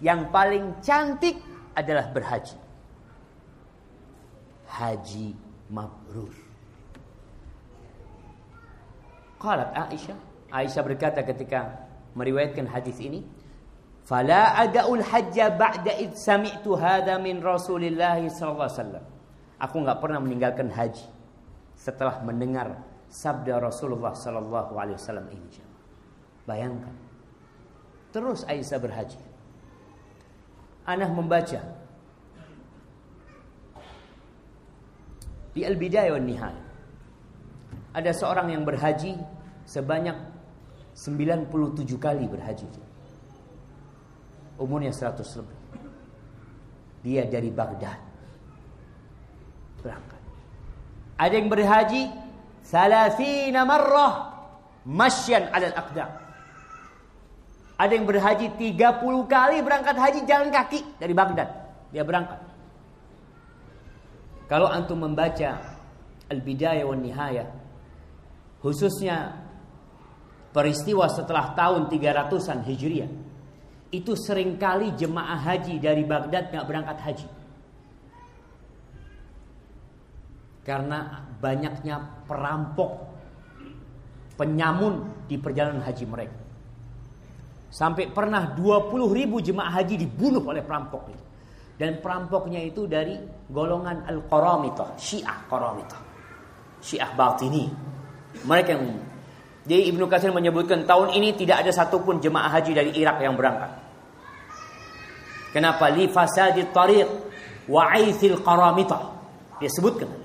[0.00, 1.36] yang paling cantik
[1.76, 2.56] adalah berhaji.
[4.72, 5.36] Haji
[5.68, 6.32] mabrur.
[9.36, 11.84] Qalat Aisyah, Aisyah berkata ketika
[12.16, 13.20] meriwayatkan hadis ini,
[14.08, 19.04] "Fala ada'ul hajja ba'da id sami'tu hadha min Rasulillah sallallahu alaihi wasallam."
[19.60, 21.04] Aku enggak pernah meninggalkan haji
[21.76, 25.60] setelah mendengar sabda Rasulullah sallallahu alaihi wasallam ini.
[26.44, 26.92] Bayangkan.
[28.12, 29.20] Terus Aisyah berhaji.
[30.84, 31.60] Anah membaca
[35.56, 36.66] di Al-Bidayah wan Nihayah.
[37.94, 39.16] Ada seorang yang berhaji
[39.64, 40.14] sebanyak
[40.94, 41.50] 97
[41.98, 42.66] kali berhaji.
[44.58, 45.58] Umurnya 100 lebih.
[47.02, 47.98] Dia dari Baghdad.
[49.82, 50.22] Berangkat.
[51.18, 52.02] Ada yang berhaji
[52.64, 54.32] Salasina marrah
[54.88, 56.10] masyan alal aqdam.
[57.76, 58.80] Ada yang berhaji 30
[59.28, 61.48] kali berangkat haji jalan kaki dari Baghdad.
[61.92, 62.40] Dia berangkat.
[64.48, 65.60] Kalau antum membaca
[66.30, 67.48] Al-Bidayah wan Nihayah
[68.64, 69.44] khususnya
[70.56, 73.10] peristiwa setelah tahun 300-an Hijriah
[73.92, 77.28] itu sering kali jemaah haji dari Baghdad nggak berangkat haji.
[80.64, 82.92] Karena banyaknya perampok,
[84.40, 86.40] penyamun di perjalanan haji mereka.
[87.68, 91.24] Sampai pernah 20 ribu jemaah haji dibunuh oleh perampok itu.
[91.74, 93.18] Dan perampoknya itu dari
[93.50, 96.00] golongan Al-Qaramitah, Syiah Qaramitah.
[96.78, 97.66] Syiah Batini.
[98.46, 98.84] Mereka yang
[99.64, 103.72] jadi Ibnu Katsir menyebutkan tahun ini tidak ada satupun jemaah haji dari Irak yang berangkat.
[105.56, 105.88] Kenapa?
[105.88, 107.08] Li fasadi tariq
[107.70, 109.02] wa aithil qaramitah
[109.62, 110.23] Dia sebutkan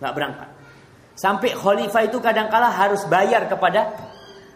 [0.00, 0.48] nggak berangkat.
[1.16, 3.88] Sampai khalifah itu kadangkala harus bayar kepada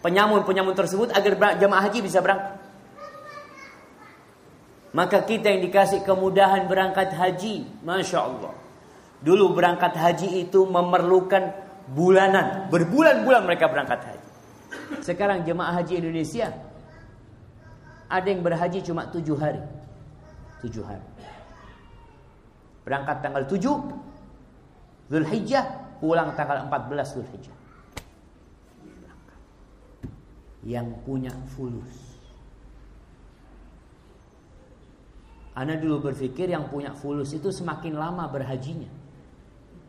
[0.05, 2.61] penyamun-penyamun tersebut agar jemaah haji bisa berangkat.
[4.91, 8.53] Maka kita yang dikasih kemudahan berangkat haji, masya Allah.
[9.23, 11.55] Dulu berangkat haji itu memerlukan
[11.95, 14.29] bulanan, berbulan-bulan mereka berangkat haji.
[14.99, 16.51] Sekarang jemaah haji Indonesia
[18.11, 19.63] ada yang berhaji cuma tujuh hari,
[20.67, 21.05] tujuh hari.
[22.83, 23.75] Berangkat tanggal tujuh
[25.11, 27.57] Zulhijjah pulang tanggal 14 Zulhijjah.
[30.63, 31.91] Yang punya fulus.
[35.51, 38.87] Anda dulu berpikir yang punya fulus itu semakin lama berhajinya.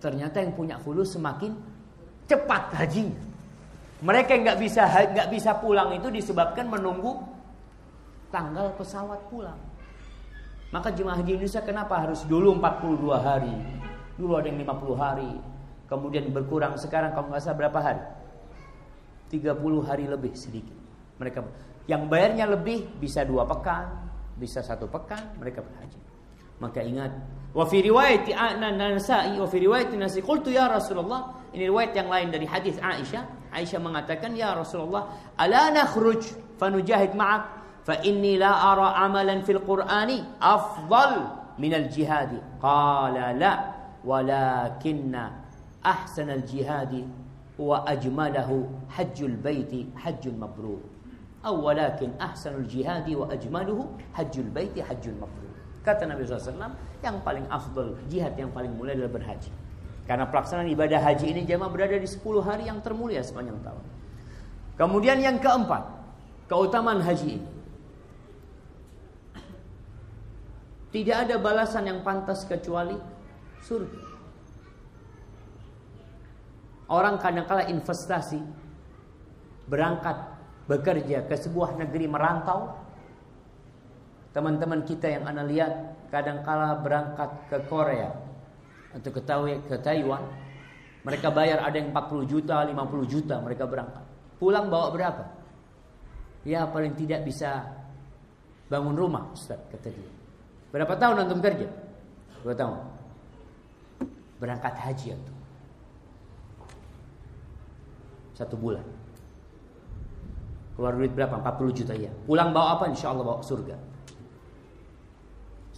[0.03, 1.55] Ternyata yang punya fulus semakin
[2.27, 3.23] cepat hajinya.
[4.03, 7.23] Mereka yang nggak bisa nggak bisa pulang itu disebabkan menunggu
[8.35, 9.61] tanggal pesawat pulang.
[10.75, 13.82] Maka jemaah haji Indonesia kenapa harus dulu 42 hari?
[14.17, 15.33] Dulu ada yang 50 hari,
[15.89, 16.77] kemudian berkurang.
[16.77, 18.03] Sekarang kalau nggak berapa hari?
[19.33, 19.57] 30
[19.89, 20.77] hari lebih sedikit.
[21.17, 21.41] Mereka
[21.91, 25.99] yang bayarnya lebih bisa dua pekan bisa satu pekan mereka berhaji
[26.63, 27.11] maka ingat
[27.53, 31.43] wa fi riwayat An-Nasa'i wa fi riwayat Nasi qultu ya Rasulullah.
[31.53, 33.53] Ini riwayat yang lain dari hadis Aisyah.
[33.53, 37.43] Aisyah mengatakan ya Rasulullah ala nakhruj fanujahid ma'ak?
[37.83, 41.13] Fa inni la ara amalan fil Qur'ani afdal
[41.59, 43.53] min al-jihad qala la
[44.03, 45.43] walakinna
[45.83, 47.03] أحسن jihadi
[47.59, 50.79] wa ajmalahu hajjul baiti hajjul mabrur.
[51.43, 55.51] Atau walakin الجهاد jihadi wa البيت hajjul baiti hajjul mabrur.
[55.83, 59.51] Kata Nabi SAW yang paling afdol jihad yang paling mulia adalah berhaji.
[60.07, 63.85] Karena pelaksanaan ibadah haji ini jemaah berada di 10 hari yang termulia sepanjang tahun.
[64.79, 65.83] Kemudian yang keempat
[66.47, 67.49] keutamaan haji ini.
[70.95, 72.95] Tidak ada balasan yang pantas kecuali
[73.65, 74.01] surga.
[76.93, 78.43] Orang kadang-kala investasi
[79.71, 80.19] berangkat
[80.69, 82.77] bekerja ke sebuah negeri merantau.
[84.37, 85.73] Teman-teman kita yang anda lihat
[86.13, 88.13] kadang-kala berangkat ke Korea
[88.93, 89.21] atau ke,
[89.69, 90.25] ke Taiwan.
[91.03, 92.77] Mereka bayar ada yang 40 juta, 50
[93.09, 94.05] juta mereka berangkat.
[94.37, 95.25] Pulang bawa berapa?
[96.45, 97.73] Ya paling tidak bisa
[98.69, 100.13] bangun rumah Ustaz kata dia.
[100.73, 101.69] Berapa tahun antum kerja?
[102.43, 102.92] Dua tahun.
[104.43, 105.39] Berangkat haji antum.
[108.35, 108.83] Satu bulan.
[110.75, 111.39] Keluar duit berapa?
[111.39, 112.11] 40 juta ya.
[112.27, 112.91] Pulang bawa apa?
[112.91, 113.79] Insya Allah bawa surga.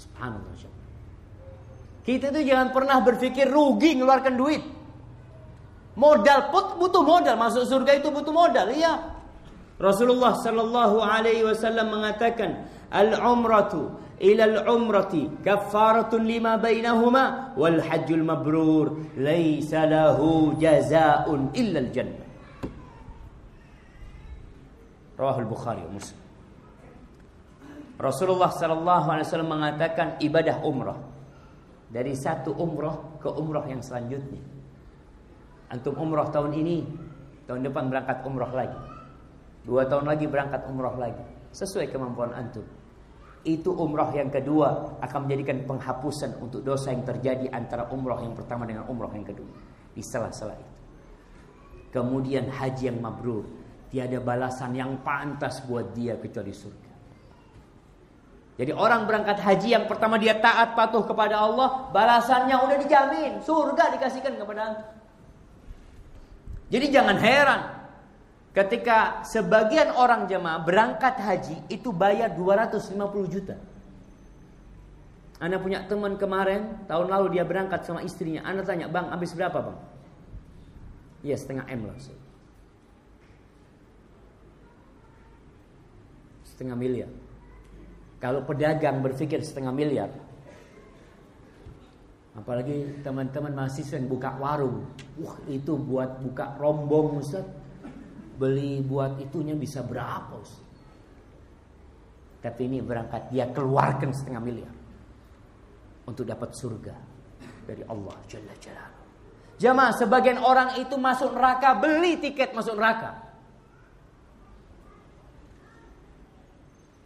[0.00, 0.72] Subhanallah.
[2.04, 4.64] Kita itu jangan pernah berpikir rugi ngeluarkan duit.
[6.00, 7.36] Modal put butuh modal.
[7.36, 8.72] Masuk surga itu butuh modal.
[8.72, 9.12] Iya.
[9.76, 19.86] Rasulullah sallallahu alaihi wasallam mengatakan, "Al-umratu ila al-umrati kaffaratun lima bainahuma wal hajjul mabrur laisa
[19.88, 22.26] lahu jazaa'un illa al-jannah."
[25.14, 26.18] Rawahul Bukhari Muslim.
[27.94, 30.98] Rasulullah sallallahu alaihi wasallam mengatakan ibadah umrah
[31.94, 34.42] dari satu umrah ke umrah yang selanjutnya.
[35.70, 36.82] Antum umrah tahun ini,
[37.46, 38.80] tahun depan berangkat umrah lagi.
[39.62, 41.22] Dua tahun lagi berangkat umrah lagi.
[41.54, 42.66] Sesuai kemampuan antum.
[43.44, 48.64] Itu umrah yang kedua akan menjadikan penghapusan untuk dosa yang terjadi antara umrah yang pertama
[48.64, 49.52] dengan umrah yang kedua.
[49.92, 50.72] Di sela-sela itu.
[51.92, 53.46] Kemudian haji yang mabrur
[53.94, 56.92] Tiada balasan yang pantas buat dia kecuali surga.
[58.58, 63.94] Jadi orang berangkat haji yang pertama dia taat patuh kepada Allah, balasannya udah dijamin, surga
[63.94, 64.98] dikasihkan kepada.
[66.74, 67.60] Jadi jangan heran
[68.54, 72.94] ketika sebagian orang jemaah berangkat haji itu bayar 250
[73.26, 73.58] juta.
[75.42, 78.46] Anda punya teman kemarin tahun lalu dia berangkat sama istrinya.
[78.46, 79.78] Anda tanya, "Bang, habis berapa, Bang?"
[81.26, 81.98] Iya, setengah M lah.
[86.54, 87.10] setengah miliar.
[88.22, 90.06] Kalau pedagang berpikir setengah miliar,
[92.38, 94.86] apalagi teman-teman mahasiswa yang buka warung,
[95.18, 97.42] wah itu buat buka rombong Ustaz,
[98.36, 100.62] beli buat itunya bisa berapa Ustaz?
[102.44, 104.74] Tapi ini berangkat dia keluarkan setengah miliar
[106.04, 106.92] untuk dapat surga
[107.64, 108.86] dari Allah Jalla Jalla.
[109.56, 113.16] Jamaah sebagian orang itu masuk neraka beli tiket masuk neraka.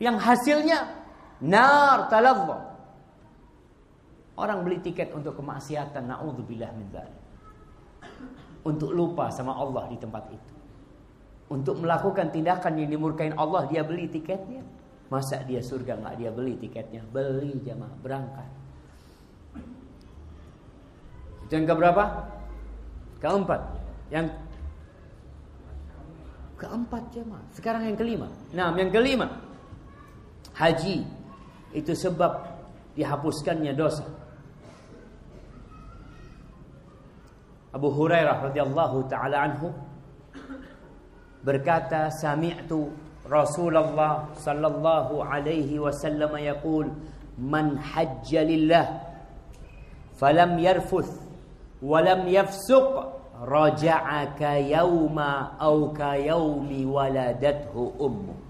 [0.02, 0.78] Yang hasilnya
[1.46, 2.58] nar talazza.
[4.38, 7.18] Orang beli tiket untuk kemaksiatan, naudzubillah min dzalik.
[8.62, 10.57] Untuk lupa sama Allah di tempat itu.
[11.48, 14.60] Untuk melakukan tindakan yang dimurkain Allah, dia beli tiketnya.
[15.08, 17.00] Masa dia surga nggak dia beli tiketnya?
[17.08, 18.48] Beli jamaah, berangkat.
[21.48, 22.04] Yang keberapa?
[23.24, 23.60] Keempat.
[24.12, 24.26] Yang
[26.60, 27.44] keempat jemaah.
[27.56, 28.28] Sekarang yang kelima.
[28.52, 29.32] Nah, yang kelima.
[30.52, 31.08] Haji
[31.72, 32.44] itu sebab
[32.92, 34.04] dihapuskannya dosa.
[37.72, 39.70] Abu Hurairah radhiyallahu taala anhu
[41.44, 42.90] berkata sami'tu
[43.28, 46.88] Rasulullah sallallahu alaihi wasallam yaqul
[47.36, 49.04] man hajja lillah
[50.16, 51.28] falam yarfuth
[51.84, 53.14] walam yafsuq
[53.44, 58.48] raja'a ka yauma au ka yaumi waladathu ummu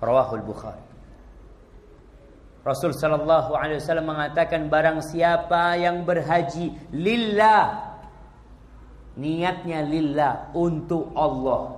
[0.00, 0.80] Rawahul Bukhari.
[2.64, 7.89] Rasul sallallahu alaihi wasallam mengatakan barang siapa yang berhaji lillah
[9.20, 11.76] niatnya lillah untuk Allah.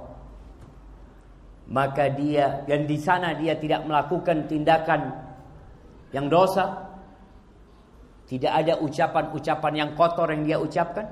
[1.67, 5.19] Maka dia dan di sana dia tidak melakukan tindakan
[6.15, 6.95] yang dosa.
[8.31, 11.05] Tidak ada ucapan-ucapan yang kotor yang dia ucapkan.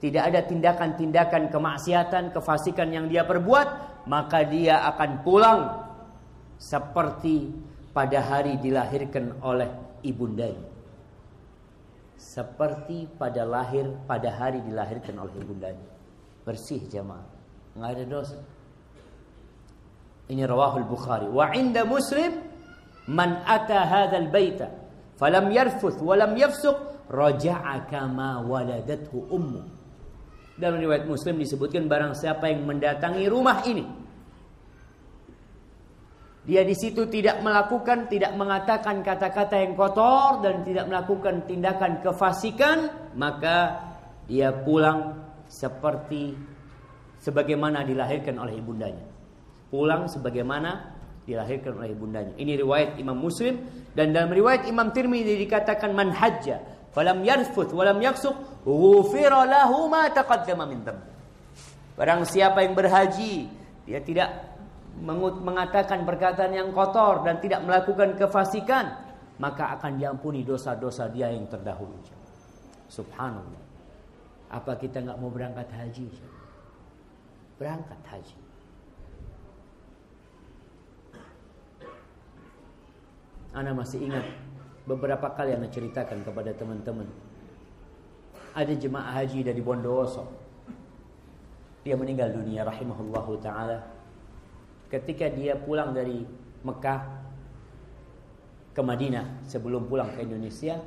[0.00, 5.60] Tidak ada tindakan-tindakan kemaksiatan kefasikan yang dia perbuat maka dia akan pulang
[6.56, 7.52] seperti
[7.92, 9.68] pada hari dilahirkan oleh
[10.06, 10.69] ibundanya.
[12.20, 15.88] Seperti pada lahir pada hari dilahirkan oleh ibundanya.
[16.44, 17.24] Bersih jemaah.
[17.72, 18.38] Enggak ada dosa.
[20.28, 21.32] Ini rawahul Bukhari.
[21.32, 22.44] Wa inda Muslim
[23.08, 24.68] man ata hadzal baita
[25.16, 29.64] falam yarfuth wa lam yafsuq raja'a kama waladathu ummu.
[30.60, 33.88] Dalam riwayat Muslim disebutkan barang siapa yang mendatangi rumah ini
[36.50, 42.90] dia di situ tidak melakukan, tidak mengatakan kata-kata yang kotor dan tidak melakukan tindakan kefasikan,
[43.14, 43.78] maka
[44.26, 45.14] dia pulang
[45.46, 46.34] seperti
[47.22, 49.06] sebagaimana dilahirkan oleh ibundanya.
[49.70, 50.90] Pulang sebagaimana
[51.22, 52.34] dilahirkan oleh ibundanya.
[52.34, 53.62] Ini riwayat Imam Muslim
[53.94, 60.10] dan dalam riwayat Imam Tirmidzi dikatakan man hajja falam yarfuth walam yaqsuq ghufira lahu ma
[60.10, 60.82] taqaddama min
[61.94, 63.46] Barang siapa yang berhaji,
[63.86, 64.49] dia tidak
[65.00, 68.92] mengatakan perkataan yang kotor dan tidak melakukan kefasikan,
[69.40, 71.96] maka akan diampuni dosa-dosa dia yang terdahulu.
[72.92, 73.64] Subhanallah.
[74.52, 76.10] Apa kita nggak mau berangkat haji?
[77.56, 78.38] Berangkat haji.
[83.50, 84.22] Ana masih ingat
[84.86, 87.08] beberapa kali Ana ceritakan kepada teman-teman.
[88.54, 90.26] Ada jemaah haji dari Bondowoso.
[91.86, 93.99] Dia meninggal dunia rahimahullahu taala
[94.90, 96.26] ketika dia pulang dari
[96.66, 97.00] Mekah
[98.74, 100.82] ke Madinah sebelum pulang ke Indonesia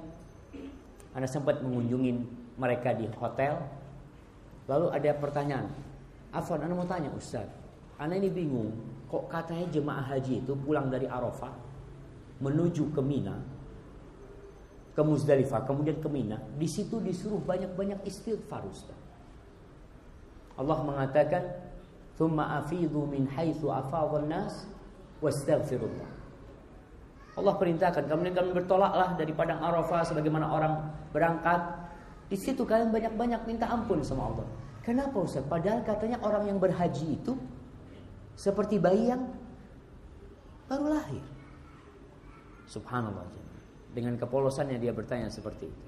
[1.16, 2.12] Anda sempat mengunjungi
[2.58, 3.58] mereka di hotel.
[4.66, 5.68] Lalu ada pertanyaan
[6.32, 7.48] Afwan Anda mau tanya Ustaz
[8.00, 8.72] Anda ini bingung
[9.08, 11.52] kok katanya jemaah haji itu pulang dari Arafah
[12.40, 13.36] menuju ke Mina
[14.94, 16.38] ke Muzdalifah kemudian ke Mina?
[16.54, 18.98] Di situ disuruh banyak-banyak istighfar Ustaz.
[20.54, 21.42] Allah mengatakan
[22.14, 24.70] Thumma afidu min haitsu afadhan nas
[25.24, 26.10] wastaghfirullah.
[27.34, 30.74] Allah perintahkan kemudian kalian bertolaklah dari padang Arafah sebagaimana orang
[31.10, 31.82] berangkat.
[32.30, 34.46] Di situ kalian banyak-banyak minta ampun sama Allah.
[34.86, 35.42] Kenapa Ustaz?
[35.50, 37.34] Padahal katanya orang yang berhaji itu
[38.38, 39.26] seperti bayi yang
[40.70, 41.24] baru lahir.
[42.70, 43.26] Subhanallah.
[43.94, 45.86] Dengan kepolosannya dia bertanya seperti itu.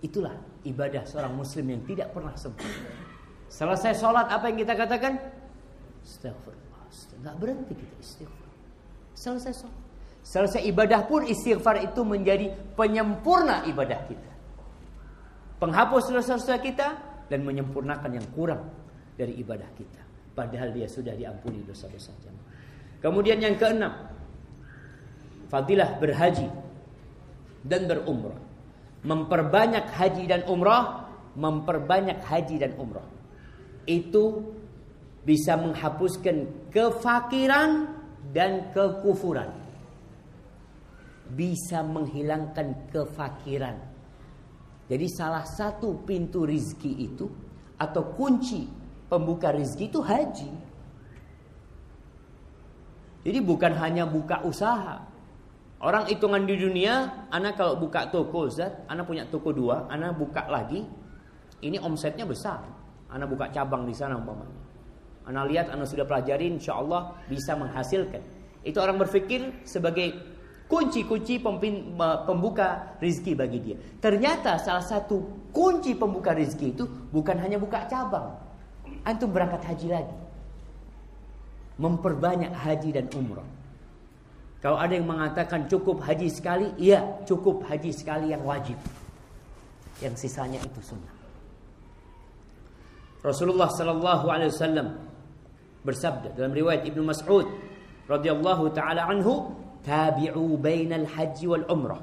[0.00, 0.32] Itulah
[0.64, 3.09] ibadah seorang muslim yang tidak pernah sempurna.
[3.50, 5.18] Selesai sholat apa yang kita katakan?
[6.06, 6.86] Astagfirullah.
[7.18, 8.50] Enggak berhenti kita istighfar.
[9.18, 9.80] Selesai sholat.
[10.22, 14.30] Selesai ibadah pun istighfar itu menjadi penyempurna ibadah kita.
[15.58, 16.88] Penghapus dosa-dosa kita
[17.26, 18.70] dan menyempurnakan yang kurang
[19.18, 20.00] dari ibadah kita.
[20.32, 22.14] Padahal dia sudah diampuni dosa-dosa
[23.02, 23.92] Kemudian yang keenam,
[25.50, 26.48] fadilah berhaji
[27.66, 28.38] dan berumrah.
[29.00, 33.19] Memperbanyak haji dan umrah, memperbanyak haji dan umrah
[33.84, 34.44] itu
[35.24, 37.92] bisa menghapuskan kefakiran
[38.32, 39.52] dan kekufuran.
[41.30, 43.76] Bisa menghilangkan kefakiran.
[44.90, 47.30] Jadi salah satu pintu rizki itu
[47.78, 48.66] atau kunci
[49.06, 50.50] pembuka rizki itu haji.
[53.20, 55.06] Jadi bukan hanya buka usaha.
[55.80, 60.44] Orang hitungan di dunia, anak kalau buka toko, Zat, anak punya toko dua, anak buka
[60.44, 60.84] lagi,
[61.64, 62.60] ini omsetnya besar.
[63.10, 64.58] Anda buka cabang di sana umpamanya.
[65.26, 68.22] Anda lihat Anda sudah pelajari insya Allah bisa menghasilkan.
[68.62, 70.14] Itu orang berpikir sebagai
[70.70, 73.76] kunci-kunci pembuka rizki bagi dia.
[73.98, 78.30] Ternyata salah satu kunci pembuka rizki itu bukan hanya buka cabang.
[79.02, 80.16] Antum berangkat haji lagi.
[81.80, 83.48] Memperbanyak haji dan umrah.
[84.60, 88.76] Kalau ada yang mengatakan cukup haji sekali, iya cukup haji sekali yang wajib.
[90.04, 91.19] Yang sisanya itu sunnah.
[93.20, 94.96] Rasulullah sallallahu alaihi wasallam
[95.84, 97.44] bersabda dalam riwayat Ibnu Mas'ud
[98.08, 99.52] radhiyallahu taala anhu,
[99.84, 102.00] "Tabi'u bainal haji wal umrah."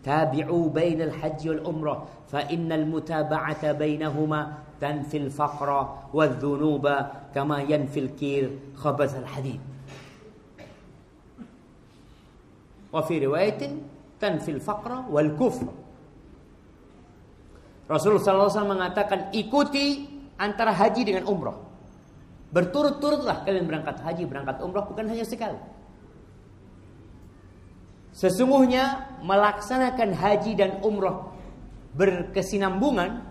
[0.00, 1.98] Tabi'u bainal haji wal umrah
[2.28, 9.60] fa innal mutaba'ata bainahuma tanfil faqra wal dhunuba kama yanfil kir khabath al hadid.
[12.92, 13.72] Wa fi riwayatin
[14.20, 15.68] tanfil faqra wal kufr.
[17.90, 20.06] Rasulullah SAW mengatakan ikuti
[20.40, 21.60] antara haji dengan umrah.
[22.50, 25.60] Berturut-turutlah kalian berangkat haji, berangkat umrah bukan hanya sekali.
[28.10, 31.30] Sesungguhnya melaksanakan haji dan umrah
[31.94, 33.30] berkesinambungan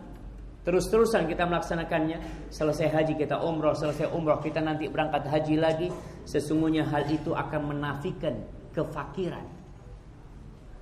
[0.64, 2.20] terus-terusan kita melaksanakannya
[2.52, 5.88] selesai haji kita umrah selesai umrah kita nanti berangkat haji lagi
[6.28, 8.36] sesungguhnya hal itu akan menafikan
[8.76, 9.48] kefakiran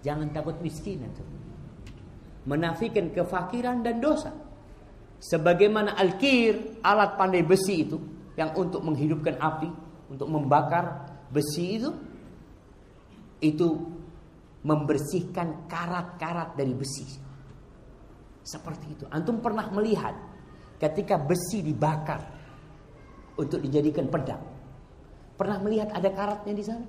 [0.01, 1.23] jangan takut miskin itu
[2.49, 4.33] menafikan kefakiran dan dosa
[5.17, 7.97] sebagaimana alkir alat pandai besi itu
[8.37, 9.69] yang untuk menghidupkan api
[10.13, 11.91] untuk membakar besi itu
[13.41, 13.67] itu
[14.65, 17.05] membersihkan karat-karat dari besi.
[18.41, 19.05] Seperti itu.
[19.11, 20.15] Antum pernah melihat
[20.81, 22.23] ketika besi dibakar
[23.37, 24.41] untuk dijadikan pedang.
[25.37, 26.85] Pernah melihat ada karatnya di sana?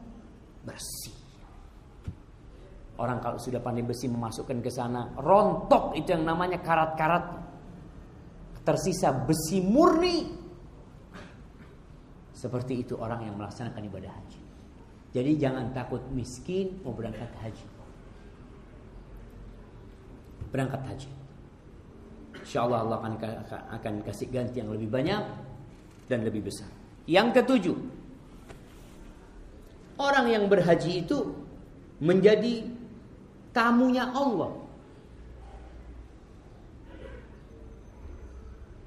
[0.64, 1.16] Bersih.
[2.98, 7.46] Orang kalau sudah pandai besi memasukkan ke sana, rontok itu yang namanya karat-karat.
[8.68, 10.28] Tersisa besi murni.
[12.36, 14.40] Seperti itu orang yang melaksanakan ibadah haji.
[15.16, 17.66] Jadi jangan takut miskin mau berangkat haji.
[20.52, 21.10] Berangkat haji.
[22.44, 23.32] Insya Allah Allah akan,
[23.80, 25.24] akan kasih ganti yang lebih banyak
[26.12, 26.68] dan lebih besar.
[27.08, 27.78] Yang ketujuh,
[29.96, 31.32] orang yang berhaji itu
[32.04, 32.68] menjadi
[33.56, 34.67] tamunya Allah.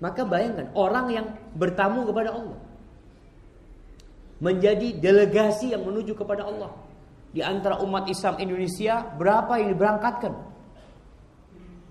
[0.02, 2.58] Maka bayangkan orang yang bertamu kepada Allah
[4.42, 6.74] menjadi delegasi yang menuju kepada Allah.
[7.32, 10.34] Di antara umat Islam Indonesia berapa yang diberangkatkan?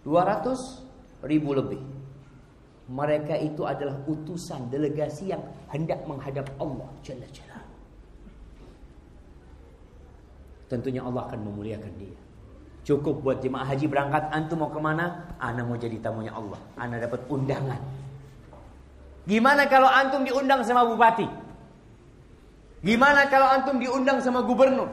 [0.03, 1.81] 200 ribu lebih.
[2.91, 7.63] Mereka itu adalah utusan delegasi yang hendak menghadap Allah Jalla Jalla.
[10.67, 12.19] Tentunya Allah akan memuliakan dia.
[12.81, 15.37] Cukup buat jemaah haji berangkat, antum mau ke mana?
[15.37, 16.57] Ana mau jadi tamunya Allah.
[16.81, 17.81] Ana dapat undangan.
[19.29, 21.29] Gimana kalau antum diundang sama bupati?
[22.81, 24.89] Gimana kalau antum diundang sama gubernur?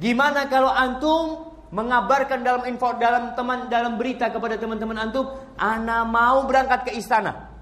[0.00, 5.28] Gimana kalau antum mengabarkan dalam info dalam teman dalam berita kepada teman-teman antum,
[5.60, 7.52] ana mau berangkat ke istana.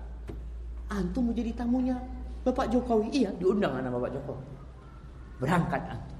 [0.90, 1.98] Antum menjadi tamunya
[2.46, 3.10] Bapak Jokowi.
[3.10, 4.46] Iya, diundang anak Bapak Jokowi.
[5.42, 6.18] Berangkat antum.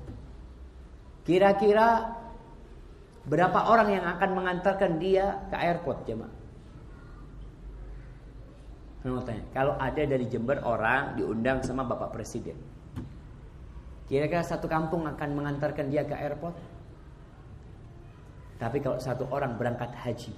[1.22, 2.19] Kira-kira
[3.28, 6.32] berapa orang yang akan mengantarkan dia ke airport, jemaah?
[9.56, 12.56] Kalau ada dari Jember orang diundang sama Bapak Presiden.
[14.04, 16.52] Kira-kira satu kampung akan mengantarkan dia ke airport?
[18.60, 20.36] Tapi kalau satu orang berangkat haji,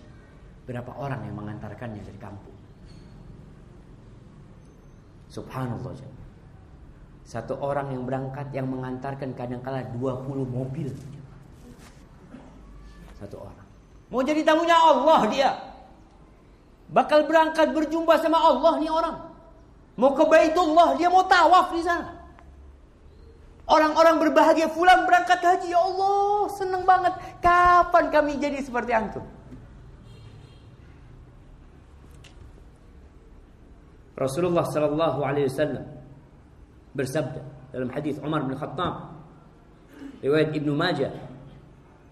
[0.62, 2.54] berapa orang yang mengantarkannya dari kampung?
[5.26, 5.98] Subhanallah.
[7.26, 10.92] Satu orang yang berangkat yang mengantarkan kadang-kala 20 mobil.
[13.22, 13.66] Satu orang.
[14.10, 15.50] Mau jadi tamunya Allah dia.
[16.90, 19.16] Bakal berangkat berjumpa sama Allah nih orang.
[19.94, 22.18] Mau ke Baitullah, dia mau tawaf di sana.
[23.70, 25.70] Orang-orang berbahagia fulan berangkat haji.
[25.70, 27.14] Ya Allah, senang banget.
[27.38, 29.24] Kapan kami jadi seperti antum?
[34.18, 35.86] Rasulullah sallallahu alaihi wasallam
[36.92, 37.42] bersabda
[37.72, 39.16] dalam hadis Umar bin Khattab
[40.20, 41.31] riwayat Ibnu Majah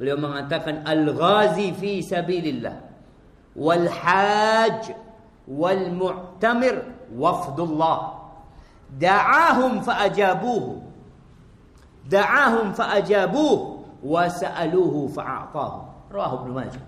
[0.00, 2.76] beliau mengatakan al-ghazi fi sabilillah
[3.52, 4.96] wal haj
[5.44, 6.80] wal mu'tamir
[7.12, 8.16] wafdullah
[8.96, 10.90] da'ahum fa ajabuhu
[12.10, 13.58] da'ahum fa'ajabuh
[14.00, 15.78] wa sa'aluhu fa'atahu.
[16.10, 16.84] Rawahu Majah.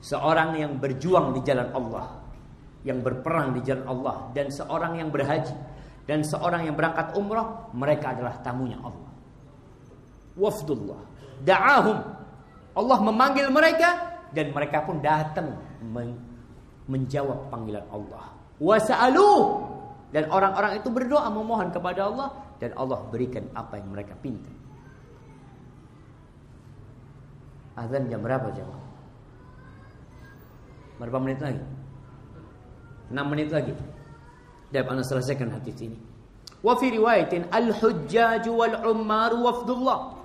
[0.00, 2.20] Seorang yang berjuang di jalan Allah,
[2.84, 5.52] yang berperang di jalan Allah dan seorang yang berhaji
[6.08, 9.09] dan seorang yang berangkat umrah, mereka adalah tamunya Allah.
[10.40, 11.00] Wafdullah.
[11.44, 12.00] Da'ahum.
[12.72, 15.52] Allah memanggil mereka dan mereka pun datang
[16.88, 18.32] menjawab panggilan Allah.
[18.56, 19.68] Wasa'aluh
[20.10, 22.28] dan orang-orang itu berdoa memohon kepada Allah
[22.58, 24.50] dan Allah berikan apa yang mereka pinta.
[27.78, 28.84] Azan jam berapa jemaah?
[31.00, 31.64] Berapa menit lagi?
[33.08, 33.72] 6 menit lagi.
[34.70, 35.96] Dan anda selesaikan hadis ini.
[36.60, 40.19] Wa fi riwayatin al-hujjaj wal ummar wafdullah.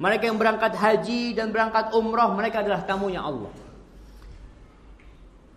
[0.00, 3.52] Mereka yang berangkat haji dan berangkat umrah mereka adalah tamunya Allah.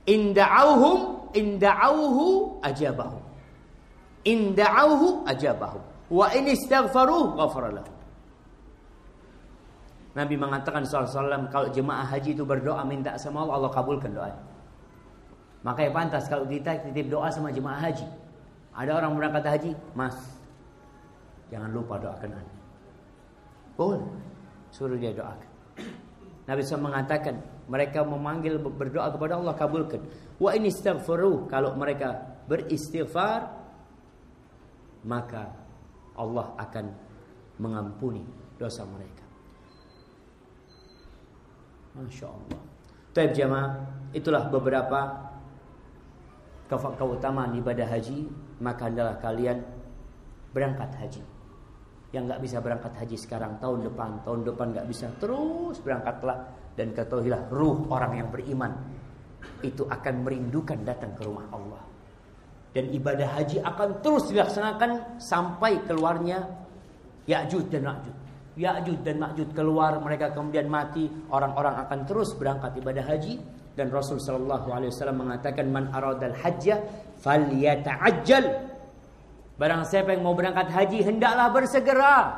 [0.03, 3.19] Inda'auhum inda'auhu ajabahu.
[4.27, 5.79] Inda'auhu ajabahu.
[6.11, 7.87] Wa in istaghfaru ghafara.
[10.13, 14.29] Nabi mengatakan SAW kalau jemaah haji itu berdoa minta sama Allah Allah kabulkan doa.
[15.65, 18.05] Makanya pantas kalau kita titip doa sama jemaah haji.
[18.75, 20.17] Ada orang berangkat haji, Mas,
[21.49, 22.57] jangan lupa doakan anda.
[23.73, 24.01] Boleh,
[24.73, 25.51] suruh dia doakan.
[26.43, 30.01] Nabi SAW mengatakan mereka memanggil berdoa kepada Allah kabulkan.
[30.41, 32.19] Wa ini istighfaru kalau mereka
[32.49, 33.47] beristighfar
[35.07, 35.51] maka
[36.19, 36.85] Allah akan
[37.61, 38.25] mengampuni
[38.59, 39.23] dosa mereka.
[41.93, 42.61] Masya Allah.
[43.13, 43.77] Taib jamaah,
[44.17, 45.29] itulah beberapa
[46.67, 48.25] keutamaan ibadah haji.
[48.63, 49.61] Maka adalah kalian
[50.55, 51.23] berangkat haji.
[52.13, 56.45] Yang nggak bisa berangkat haji sekarang tahun depan, tahun depan nggak bisa terus berangkatlah
[56.77, 58.69] dan ketahuilah ruh orang yang beriman
[59.65, 61.81] itu akan merindukan datang ke rumah Allah.
[62.73, 66.41] Dan ibadah haji akan terus dilaksanakan sampai keluarnya
[67.29, 68.15] Ya'juj dan Ma'juj.
[68.57, 73.39] Ya'juj dan Ma'juj keluar, mereka kemudian mati, orang-orang akan terus berangkat ibadah haji
[73.73, 76.81] dan Rasul sallallahu alaihi wasallam mengatakan man aradal hajja
[77.21, 78.72] falyata'ajjal.
[79.63, 82.35] Barang siapa yang mau berangkat haji hendaklah bersegera.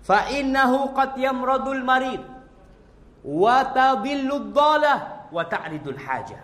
[0.00, 2.24] Fa innahu qad yamradul marid
[3.20, 6.40] wa tabillu dhalah wa ta'ridul hajah.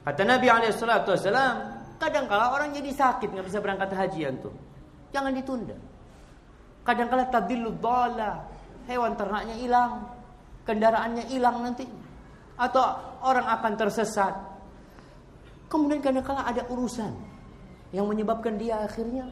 [0.00, 0.72] Kata Nabi alaihi
[2.00, 4.56] kadang kala orang jadi sakit nggak bisa berangkat haji antum.
[5.12, 5.76] Jangan ditunda.
[6.88, 8.48] Kadang-kala tadillu dhala.
[8.88, 10.08] Hewan ternaknya hilang.
[10.64, 11.84] Kendaraannya hilang nanti.
[12.56, 12.80] Atau
[13.20, 14.32] orang akan tersesat.
[15.68, 17.27] Kemudian kadang-kala ada urusan.
[17.94, 19.28] Yang menyebabkan dia akhirnya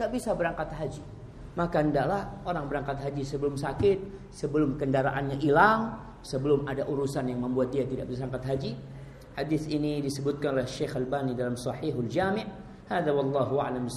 [0.00, 1.02] gak bisa berangkat haji.
[1.52, 4.30] Maka hendaklah orang berangkat haji sebelum sakit.
[4.32, 6.00] Sebelum kendaraannya hilang.
[6.22, 8.72] Sebelum ada urusan yang membuat dia tidak bisa berangkat haji.
[9.32, 12.44] Hadis ini disebutkan oleh Syekh Albani dalam Sahihul Jami'.
[12.88, 13.88] Hada wallahu a'lam.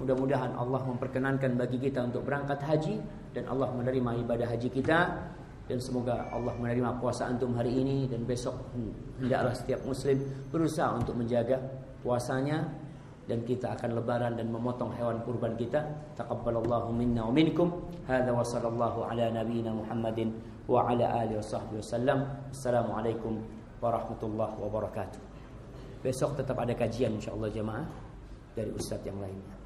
[0.00, 2.96] Mudah-mudahan Allah memperkenankan bagi kita untuk berangkat haji
[3.36, 4.98] dan Allah menerima ibadah haji kita
[5.70, 8.58] dan semoga Allah menerima puasa antum hari ini dan besok
[9.22, 10.18] hendaklah setiap muslim
[10.50, 11.62] berusaha untuk menjaga
[12.02, 12.66] puasanya
[13.28, 15.84] dan kita akan lebaran dan memotong hewan kurban kita.
[16.18, 17.70] Taqabbalallahu minna wa minkum.
[18.08, 20.34] Hadza wa sallallahu ala nabiyyina Muhammadin
[20.66, 22.18] wa ala alihi washabbihi wasallam
[22.50, 23.38] assalamualaikum
[23.78, 25.20] warahmatullahi wabarakatuh.
[26.00, 27.84] Besok tetap ada kajian insyaallah jemaah
[28.56, 29.59] dari ustaz yang lainnya